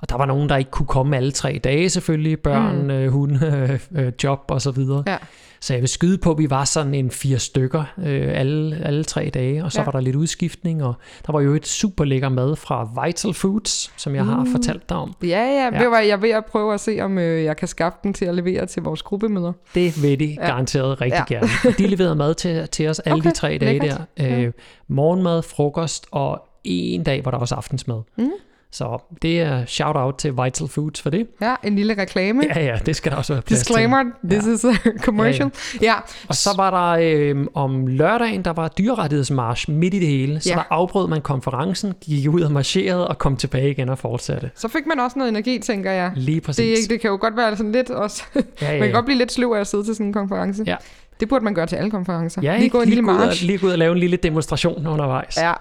og 0.00 0.08
der 0.08 0.16
var 0.16 0.26
nogen, 0.26 0.48
der 0.48 0.56
ikke 0.56 0.70
kunne 0.70 0.86
komme 0.86 1.16
alle 1.16 1.32
tre 1.32 1.60
dage 1.64 1.90
selvfølgelig, 1.90 2.40
børn, 2.40 3.04
mm. 3.04 3.12
hunde, 3.12 3.80
job 4.24 4.40
og 4.48 4.62
så 4.62 4.70
videre. 4.70 5.04
Ja. 5.06 5.16
Så 5.62 5.72
jeg 5.74 5.80
vil 5.80 5.88
skyde 5.88 6.18
på, 6.18 6.30
at 6.30 6.38
vi 6.38 6.50
var 6.50 6.64
sådan 6.64 6.94
en 6.94 7.10
fire 7.10 7.38
stykker 7.38 7.84
øh, 7.98 8.28
alle, 8.34 8.76
alle 8.84 9.04
tre 9.04 9.30
dage, 9.34 9.64
og 9.64 9.72
så 9.72 9.80
ja. 9.80 9.84
var 9.84 9.92
der 9.92 10.00
lidt 10.00 10.16
udskiftning, 10.16 10.84
og 10.84 10.94
der 11.26 11.32
var 11.32 11.40
jo 11.40 11.54
et 11.54 11.66
super 11.66 12.04
lækker 12.04 12.28
mad 12.28 12.56
fra 12.56 13.06
Vital 13.06 13.34
Foods, 13.34 13.92
som 13.96 14.14
jeg 14.14 14.22
mm. 14.22 14.28
har 14.28 14.46
fortalt 14.52 14.88
dig 14.88 14.96
om. 14.96 15.14
Ja, 15.22 15.26
ja, 15.26 15.70
ja. 15.72 15.88
Var, 15.88 15.98
jeg 15.98 16.10
er 16.10 16.16
ved 16.16 16.30
at 16.30 16.44
prøve 16.44 16.74
at 16.74 16.80
se, 16.80 16.98
om 17.00 17.18
øh, 17.18 17.44
jeg 17.44 17.56
kan 17.56 17.68
skaffe 17.68 17.98
den 18.02 18.14
til 18.14 18.24
at 18.24 18.34
levere 18.34 18.66
til 18.66 18.82
vores 18.82 19.02
gruppemøder. 19.02 19.52
Det 19.74 20.02
vil 20.02 20.20
de 20.20 20.24
ja. 20.40 20.46
garanteret 20.46 21.00
rigtig 21.00 21.24
ja. 21.30 21.34
gerne. 21.34 21.48
De 21.78 21.86
leverede 21.86 22.14
mad 22.14 22.34
til, 22.34 22.68
til 22.68 22.88
os 22.88 22.98
alle 22.98 23.18
okay. 23.18 23.30
de 23.30 23.34
tre 23.34 23.48
dage 23.48 23.78
Lækkert. 23.78 24.00
der. 24.18 24.38
Øh, 24.38 24.52
morgenmad, 24.88 25.42
frokost 25.42 26.06
og 26.10 26.48
en 26.64 27.02
dag 27.02 27.24
var 27.24 27.30
der 27.30 27.38
også 27.38 27.54
aftensmad. 27.54 28.02
Mm. 28.18 28.30
Så 28.72 29.02
det 29.22 29.40
er 29.40 29.66
shout-out 29.66 30.14
til 30.14 30.32
Vital 30.44 30.68
Foods 30.68 31.02
for 31.02 31.10
det. 31.10 31.26
Ja, 31.40 31.54
en 31.64 31.76
lille 31.76 31.94
reklame. 31.98 32.42
Ja, 32.56 32.64
ja, 32.64 32.78
det 32.86 32.96
skal 32.96 33.12
der 33.12 33.18
også 33.18 33.32
være 33.32 33.42
plads 33.42 33.60
Disclaimer, 33.60 34.02
til. 34.02 34.30
this 34.30 34.46
ja. 34.46 34.52
is 34.52 34.64
a 34.64 34.90
commercial. 35.06 35.50
Ja, 35.74 35.86
ja. 35.86 35.92
ja. 35.92 35.94
Og 36.28 36.34
så 36.34 36.50
var 36.56 36.70
der 36.70 37.02
øh, 37.02 37.46
om 37.54 37.86
lørdagen, 37.86 38.42
der 38.44 38.52
var 38.52 38.68
dyrrettighedsmarsch 38.68 39.70
midt 39.70 39.94
i 39.94 39.98
det 39.98 40.08
hele. 40.08 40.40
Så 40.40 40.48
ja. 40.48 40.54
der 40.54 40.62
afbrød 40.70 41.08
man 41.08 41.20
konferencen, 41.20 41.94
gik 42.00 42.28
ud 42.28 42.40
og 42.40 42.52
marcherede 42.52 43.08
og 43.08 43.18
kom 43.18 43.36
tilbage 43.36 43.70
igen 43.70 43.88
og 43.88 43.98
fortsatte. 43.98 44.50
Så 44.54 44.68
fik 44.68 44.86
man 44.86 45.00
også 45.00 45.18
noget 45.18 45.30
energi, 45.30 45.58
tænker 45.58 45.90
jeg. 45.90 46.12
Lige 46.16 46.40
præcis. 46.40 46.80
Det, 46.80 46.90
det 46.90 47.00
kan 47.00 47.10
jo 47.10 47.18
godt 47.20 47.36
være 47.36 47.56
sådan 47.56 47.72
lidt 47.72 47.90
også... 47.90 48.22
Ja, 48.34 48.40
ja, 48.60 48.72
ja. 48.72 48.78
man 48.78 48.88
kan 48.88 48.94
godt 48.94 49.04
blive 49.04 49.18
lidt 49.18 49.32
sløv 49.32 49.52
af 49.52 49.60
at 49.60 49.66
sidde 49.66 49.84
til 49.84 49.94
sådan 49.94 50.06
en 50.06 50.12
konference. 50.12 50.64
Ja, 50.66 50.76
Det 51.22 51.28
burde 51.28 51.44
man 51.44 51.54
gøre 51.54 51.66
til 51.66 51.76
alle 51.76 51.90
konferencer. 51.90 52.42
Ja, 52.42 52.58
lige 52.58 52.70
gå 52.70 52.80
en 52.80 52.88
lille 52.88 53.04
gå 53.04 53.10
ud 53.10 53.16
og, 53.16 53.26
march. 53.26 53.44
lige 53.46 53.58
gå 53.58 53.66
ud 53.66 53.72
og 53.72 53.78
lave 53.78 53.92
en 53.92 53.98
lille 53.98 54.16
demonstration 54.16 54.86
undervejs. 54.86 55.36
Ja, 55.36 55.52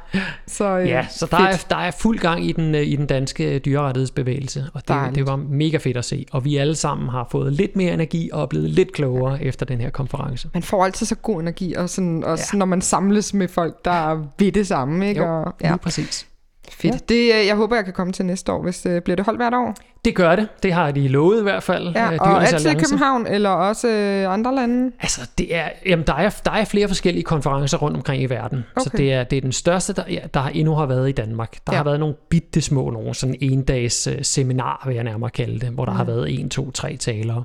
så, 0.47 0.77
øh, 0.79 0.87
Ja, 0.87 1.05
så 1.09 1.25
der 1.31 1.37
fedt. 1.37 1.49
er, 1.49 1.65
der 1.69 1.75
er 1.81 1.91
fuld 1.91 2.19
gang 2.19 2.45
i 2.45 2.51
den, 2.51 2.75
øh, 2.75 2.81
i 2.81 2.95
den 2.95 3.05
danske 3.05 3.59
dyrerettighedsbevægelse, 3.59 4.65
og 4.73 4.81
det, 4.81 4.87
Dejligt. 4.87 5.15
det 5.15 5.27
var 5.27 5.35
mega 5.35 5.77
fedt 5.77 5.97
at 5.97 6.05
se. 6.05 6.25
Og 6.31 6.45
vi 6.45 6.57
alle 6.57 6.75
sammen 6.75 7.09
har 7.09 7.27
fået 7.31 7.53
lidt 7.53 7.75
mere 7.75 7.93
energi 7.93 8.29
og 8.33 8.41
er 8.41 8.45
blevet 8.45 8.69
lidt 8.69 8.93
klogere 8.93 9.43
efter 9.43 9.65
den 9.65 9.81
her 9.81 9.89
konference. 9.89 10.49
Man 10.53 10.63
får 10.63 10.85
altid 10.85 11.05
så 11.05 11.15
god 11.15 11.41
energi, 11.41 11.73
og 11.73 11.89
sådan, 11.89 12.23
også 12.23 12.49
Ja. 12.53 12.57
når 12.57 12.65
man 12.65 12.81
samles 12.81 13.33
med 13.33 13.47
folk, 13.47 13.85
der 13.85 14.25
ved 14.39 14.51
det 14.51 14.67
samme. 14.67 15.09
Ikke? 15.09 15.21
Jo, 15.21 15.27
Og, 15.41 15.53
ja. 15.61 15.67
ja, 15.67 15.73
lige 15.73 15.79
præcis. 15.79 16.27
Fedt. 16.73 16.93
Ja. 16.93 16.99
Det, 17.09 17.39
øh, 17.41 17.47
jeg 17.47 17.55
håber, 17.55 17.75
jeg 17.75 17.85
kan 17.85 17.93
komme 17.93 18.13
til 18.13 18.25
næste 18.25 18.51
år, 18.51 18.61
hvis 18.63 18.81
det 18.81 19.03
bliver 19.03 19.15
det 19.15 19.25
holdt 19.25 19.39
hvert 19.39 19.53
år. 19.53 19.75
Det 20.05 20.15
gør 20.15 20.35
det. 20.35 20.47
Det 20.63 20.73
har 20.73 20.91
de 20.91 21.07
lovet 21.07 21.39
i 21.39 21.43
hvert 21.43 21.63
fald. 21.63 21.87
Ja, 21.95 22.11
øh, 22.13 22.17
og 22.21 22.41
altid 22.41 22.53
i 22.53 22.55
Alliance. 22.69 22.85
København, 22.89 23.27
eller 23.27 23.49
også 23.49 23.87
øh, 23.87 24.33
andre 24.33 24.55
lande. 24.55 24.91
Altså, 24.99 25.29
det 25.37 25.55
er, 25.55 25.69
jamen, 25.85 26.07
der, 26.07 26.13
er, 26.13 26.41
der 26.45 26.51
er 26.51 26.65
flere 26.65 26.87
forskellige 26.87 27.23
konferencer 27.23 27.77
rundt 27.77 27.97
omkring 27.97 28.23
i 28.23 28.25
verden. 28.25 28.65
Okay. 28.75 28.83
Så 28.83 28.97
det 28.97 29.13
er, 29.13 29.23
det 29.23 29.37
er 29.37 29.41
den 29.41 29.51
største, 29.51 29.93
der, 29.93 30.03
der 30.33 30.43
endnu 30.43 30.75
har 30.75 30.85
været 30.85 31.09
i 31.09 31.11
Danmark. 31.11 31.51
Der 31.67 31.73
Ja. 31.73 31.77
har 31.77 31.83
været 31.83 31.99
nogle 31.99 32.15
bitte 32.29 32.61
små, 32.61 32.89
nogle 32.89 33.13
sådan 33.13 33.35
en 33.41 33.63
dags 33.63 34.07
uh, 34.07 34.13
seminar, 34.21 34.83
vil 34.85 34.95
jeg 34.95 35.03
nærmere 35.03 35.29
kalde 35.29 35.59
det, 35.59 35.69
hvor 35.69 35.85
der 35.85 35.91
Mm. 35.91 35.97
har 35.97 36.03
været 36.03 36.39
en, 36.39 36.49
to, 36.49 36.71
tre 36.71 36.97
talere. 36.97 37.43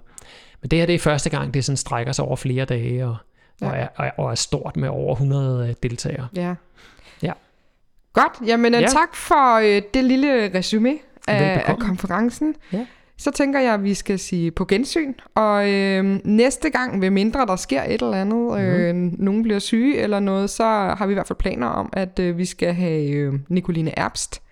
Men 0.63 0.71
det 0.71 0.79
her 0.79 0.87
det 0.87 0.95
er 0.95 0.99
første 0.99 1.31
gang, 1.31 1.55
det 1.55 1.65
sådan 1.65 1.77
strækker 1.77 2.13
sig 2.13 2.25
over 2.25 2.37
flere 2.37 2.65
dage, 2.65 3.07
og, 3.07 3.17
ja. 3.61 3.67
Ja. 3.67 3.73
og, 3.73 3.79
er, 3.79 3.87
og, 3.97 4.07
er, 4.07 4.11
og 4.19 4.31
er 4.31 4.35
stort 4.35 4.77
med 4.77 4.89
over 4.89 5.13
100 5.15 5.69
øh, 5.69 5.75
deltagere. 5.83 6.27
Ja. 6.37 6.55
Ja. 7.23 7.33
Godt, 8.23 8.49
jamen 8.49 8.73
Ja. 8.75 8.81
ja. 8.81 8.87
tak 8.87 9.15
for 9.15 9.55
øh, 9.59 9.83
det 9.95 10.05
lille 10.05 10.55
resume 10.55 10.95
af, 11.29 11.63
af 11.67 11.79
konferencen. 11.79 12.55
Ja. 12.73 12.87
Så 13.19 13.31
tænker 13.31 13.61
jeg, 13.61 13.75
at 13.75 13.85
vi 13.85 13.95
skal 13.95 14.19
sige 14.19 14.51
på 14.51 14.65
gensyn. 14.65 15.15
Og 15.35 15.71
øh, 15.73 16.19
næste 16.25 16.71
gang, 16.71 17.01
ved 17.01 17.11
mindre 17.11 17.47
der 17.47 17.57
sker 17.57 17.83
et 17.83 18.03
eller 18.03 18.13
andet, 18.21 18.61
øh, 18.61 18.95
Mhm. 18.95 19.15
nogen 19.19 19.43
bliver 19.43 19.59
syge 19.59 19.99
eller 19.99 20.21
noget, 20.21 20.51
så 20.51 20.65
har 20.99 21.07
vi 21.07 21.13
i 21.13 21.15
hvert 21.15 21.27
fald 21.27 21.39
planer 21.39 21.67
om, 21.67 21.89
at 21.93 22.19
øh, 22.19 22.39
vi 22.39 22.45
skal 22.45 22.75
have 22.75 23.11
øh, 23.11 23.33
Nicoline 23.49 23.99
Erbst. 23.99 24.43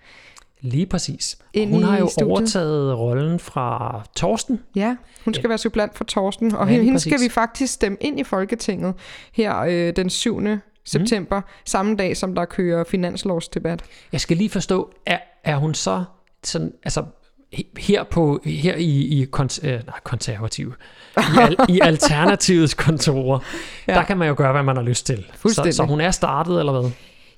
Lige 0.61 0.85
præcis. 0.85 1.37
Og 1.39 1.45
Ind 1.53 1.71
hun 1.73 1.83
har 1.83 1.97
jo 1.99 2.07
studiet. 2.07 2.31
overtaget 2.31 2.97
rollen 2.99 3.39
fra 3.39 4.01
Torsten. 4.15 4.59
Ja, 4.75 4.95
hun 5.25 5.33
skal 5.33 5.43
Ja. 5.43 5.47
være 5.49 5.57
supplant 5.57 5.97
for 5.97 6.03
Torsten, 6.03 6.55
og 6.55 6.67
Ja, 6.71 6.73
hende 6.81 6.99
skal 6.99 7.11
præcis. 7.11 7.25
vi 7.25 7.29
faktisk 7.29 7.73
stemme 7.73 7.97
ind 8.01 8.19
i 8.19 8.23
Folketinget 8.23 8.93
her 9.33 9.57
øh, 9.59 9.95
den 9.95 10.09
7. 10.09 10.41
Mhm. 10.93 11.05
september, 11.07 11.41
samme 11.65 11.95
dag 11.95 12.17
som 12.17 12.35
der 12.35 12.45
kører 12.45 12.83
finanslovsdebat. 12.83 13.83
Jeg 14.11 14.21
skal 14.21 14.37
lige 14.37 14.49
forstå, 14.49 14.89
er, 15.05 15.17
er 15.43 15.55
hun 15.57 15.73
så 15.73 16.03
sådan, 16.43 16.71
altså 16.83 17.03
he- 17.55 17.73
her 17.77 18.03
på 18.03 18.39
her 18.45 18.75
i, 18.75 19.21
i 19.21 19.25
kons, 19.25 19.59
øh, 19.63 19.69
nej, 19.71 19.99
konservative 20.03 20.73
i, 21.17 21.21
al, 21.41 21.55
i 21.69 21.79
alternativets 21.89 22.73
kontorer 22.73 23.39
ja. 23.87 23.93
Der 23.93 24.03
kan 24.03 24.17
man 24.17 24.27
jo 24.27 24.33
gøre 24.37 24.51
hvad 24.51 24.63
man 24.63 24.75
har 24.75 24.83
lyst 24.83 25.05
til 25.05 25.25
så, 25.47 25.69
så 25.71 25.83
hun 25.83 26.01
er 26.01 26.11
startet 26.11 26.59
eller 26.59 26.79
hvad 26.81 26.91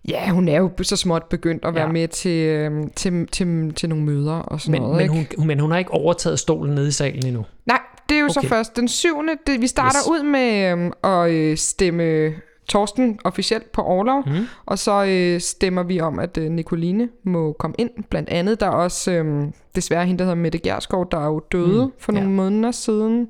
Ja, 0.08 0.30
hun 0.30 0.48
er 0.48 0.58
jo 0.58 0.72
så 0.82 0.96
småt 0.96 1.24
begyndt 1.30 1.66
at 1.66 1.76
være 1.76 1.86
Ja. 1.86 1.92
med 1.92 2.08
til, 2.08 2.32
øh, 2.48 2.72
til, 2.96 3.28
til, 3.28 3.74
til 3.74 3.90
nogle 3.90 4.04
møder 4.06 4.34
og 4.34 4.62
sådan 4.62 4.72
men, 4.72 4.82
noget. 4.82 4.98
men, 5.12 5.18
ikke? 5.20 5.36
hun, 5.38 5.48
men 5.48 5.60
hun 5.60 5.72
har 5.72 5.78
ikke 5.78 5.92
overtaget 5.92 6.40
stolen 6.40 6.76
nede 6.76 6.88
i 6.88 6.92
salen 6.92 7.26
endnu 7.26 7.46
Nej, 7.66 7.80
det 8.10 8.16
er 8.16 8.20
jo 8.20 8.26
okay. 8.26 8.42
Så 8.42 8.48
først 8.48 8.76
den 8.76 8.88
syvende. 8.88 9.34
Det, 9.48 9.62
vi 9.62 9.68
starter 9.68 10.00
Yes. 10.00 10.08
ud 10.10 10.24
med 10.24 10.72
øh, 11.04 11.12
at 11.24 11.32
øh, 11.32 11.58
stemme 11.58 12.34
Torsten 12.68 13.20
officielt 13.24 13.72
på 13.72 13.82
overlov, 13.82 14.24
Mhm. 14.26 14.48
og 14.66 14.80
så 14.80 15.06
øh, 15.06 15.42
stemmer 15.42 15.84
vi 15.84 16.00
om, 16.00 16.20
at 16.20 16.38
øh, 16.38 16.52
Nicoline 16.52 17.10
må 17.24 17.54
komme 17.60 17.76
ind. 17.78 17.90
Blandt 18.10 18.30
andet, 18.30 18.60
der 18.60 18.66
er 18.66 18.72
også 18.72 19.12
øh, 19.12 19.44
desværre 19.76 20.06
hende, 20.06 20.20
der 20.20 20.26
hedder 20.26 20.36
Mette 20.42 20.58
Gjerskov, 20.58 21.08
der 21.12 21.18
er 21.20 21.26
jo 21.26 21.42
døde 21.52 21.82
Mm, 21.82 21.86
mm. 21.86 21.92
for 22.00 22.12
nogle 22.12 22.30
ja. 22.30 22.36
måneder 22.36 22.72
siden. 22.72 23.28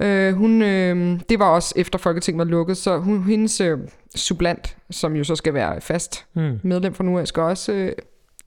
Øh, 0.00 0.34
hun, 0.34 0.62
øh, 0.62 1.20
det 1.28 1.38
var 1.38 1.48
også 1.48 1.74
efter 1.76 1.98
Folketinget 1.98 2.38
var 2.38 2.44
lukket, 2.50 2.76
så 2.76 2.98
hun, 2.98 3.22
hendes 3.22 3.60
øh, 3.60 3.78
sublant, 4.16 4.76
som 4.90 5.16
jo 5.16 5.24
så 5.24 5.36
skal 5.36 5.54
være 5.54 5.80
fast 5.80 6.26
hmm. 6.32 6.60
medlem 6.62 6.94
fra 6.94 7.04
nu 7.04 7.18
af, 7.18 7.28
skal 7.28 7.42
også 7.42 7.72
øh, 7.72 7.92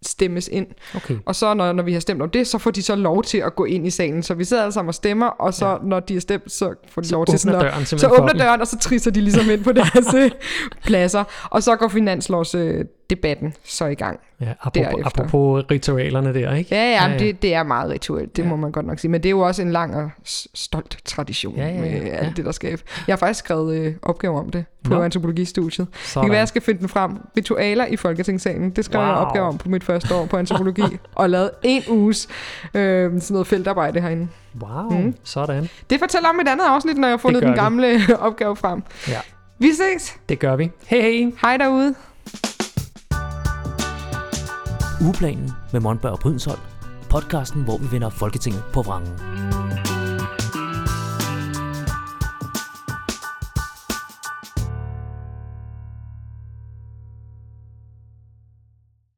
stemmes 0.05 0.49
ind. 0.51 0.67
okay 0.95 1.15
Og 1.25 1.35
så 1.35 1.53
når, 1.53 1.73
når 1.73 1.83
vi 1.83 1.93
har 1.93 1.99
stemt 1.99 2.21
om 2.21 2.29
det, 2.29 2.47
så 2.47 2.57
får 2.57 2.71
de 2.71 2.81
så 2.83 2.95
lov 2.95 3.23
til 3.23 3.37
at 3.37 3.55
gå 3.55 3.65
ind 3.65 3.87
i 3.87 3.89
salen. 3.89 4.23
Så 4.23 4.33
vi 4.33 4.43
sidder 4.43 4.63
alle 4.63 4.73
sammen 4.73 4.87
og 4.87 4.93
stemmer, 4.95 5.25
og 5.25 5.53
så 5.53 5.67
Ja. 5.67 5.77
når 5.83 5.99
de 5.99 6.15
er 6.15 6.19
stemt, 6.19 6.51
så 6.51 6.73
får 6.91 7.01
de 7.01 7.07
så 7.07 7.15
lov 7.15 7.25
til 7.25 7.39
sådan 7.39 7.55
åbner 7.55 7.67
at... 7.67 7.73
døren 7.73 7.85
Så 7.85 8.07
åbner 8.07 8.33
døren, 8.33 8.61
og 8.61 8.67
så 8.67 8.77
trisser 8.77 9.11
de 9.11 9.21
ligesom 9.21 9.49
ind 9.49 9.63
på 9.63 9.71
deres 9.79 10.13
øh, 10.15 10.31
pladser. 10.83 11.23
Og 11.49 11.63
så 11.63 11.75
går 11.75 11.87
finanslovsdebatten 11.87 12.79
øh, 12.79 12.85
debatten 13.09 13.53
så 13.63 13.85
i 13.85 13.95
gang. 13.95 14.19
ja, 14.41 14.45
apropos, 14.61 14.73
derefter. 14.87 15.05
apropos 15.05 15.65
ritualerne 15.71 16.33
der 16.33 16.53
ikke 16.55 16.75
Ja, 16.75 16.81
ja, 16.91 17.03
Ja, 17.05 17.11
ja. 17.11 17.17
Det, 17.19 17.41
det 17.41 17.53
er 17.53 17.63
meget 17.63 17.91
rituelt, 17.91 18.35
det 18.37 18.43
Ja. 18.43 18.47
må 18.47 18.55
man 18.55 18.71
godt 18.71 18.85
nok 18.85 18.99
sige. 18.99 19.11
Men 19.11 19.23
det 19.23 19.29
er 19.29 19.31
jo 19.31 19.39
også 19.39 19.61
en 19.61 19.71
lang 19.71 19.95
og 19.95 20.09
stolt 20.53 20.97
tradition 21.05 21.55
Ja, 21.55 21.67
ja, 21.67 21.73
ja. 21.73 21.81
med 21.81 21.89
alt 21.91 22.05
Ja. 22.27 22.31
det, 22.35 22.45
der 22.45 22.51
skal. 22.51 22.69
Jeg 23.07 23.13
har 23.13 23.17
faktisk 23.17 23.39
skrevet 23.45 23.75
øh, 23.75 23.93
opgaver 24.01 24.39
om 24.39 24.49
det 24.49 24.65
på 24.83 24.93
Nå. 24.93 25.01
antropologistudiet. 25.01 25.87
Det 25.87 25.93
kan 25.93 26.01
Sådan. 26.05 26.29
være, 26.29 26.39
jeg 26.39 26.47
skal 26.47 26.61
finde 26.61 26.79
den 26.79 26.89
frem. 26.89 27.11
Ritualer 27.37 27.85
i 27.85 27.95
Folketingssalen. 27.95 28.69
Det 28.69 28.85
skrev 28.85 28.99
wow. 29.01 29.07
jeg 29.09 29.17
opgave 29.17 29.45
om 29.45 29.57
på 29.57 29.69
mit 29.69 29.83
første 29.83 30.15
år 30.15 30.25
på 30.25 30.37
antropologi. 30.37 30.83
og 31.15 31.29
lavet 31.29 31.51
en 31.63 31.83
uges 31.89 32.27
øh, 32.73 32.81
sådan 32.81 33.21
noget 33.29 33.47
feltarbejde 33.47 34.01
herinde. 34.01 34.27
wow 34.61 34.89
Mm. 34.91 35.15
sådan 35.23 35.69
Det 35.89 35.99
fortæller 35.99 36.29
om 36.29 36.39
et 36.39 36.47
andet 36.47 36.65
afsnit, 36.65 36.97
når 36.97 37.07
jeg 37.07 37.13
har 37.13 37.17
fundet 37.17 37.43
den 37.43 37.55
gamle 37.55 37.99
opgave 38.19 38.55
frem. 38.55 38.83
Ja. 39.07 39.19
Vi 39.59 39.71
ses. 39.73 40.15
det 40.29 40.39
gør 40.39 40.55
vi 40.55 40.71
hej 40.87 41.01
hej 41.01 41.31
Hej 41.41 41.57
derude. 41.57 41.95
Ugeplanen 45.01 45.51
med 45.73 45.79
Monberg 45.79 46.11
og 46.11 46.19
Brydensholt. 46.19 46.59
Podcasten, 47.09 47.63
hvor 47.63 47.77
vi 47.77 47.91
vender 47.91 48.09
Folketinget 48.09 48.63
på 48.73 48.81
vrangen. 48.81 49.68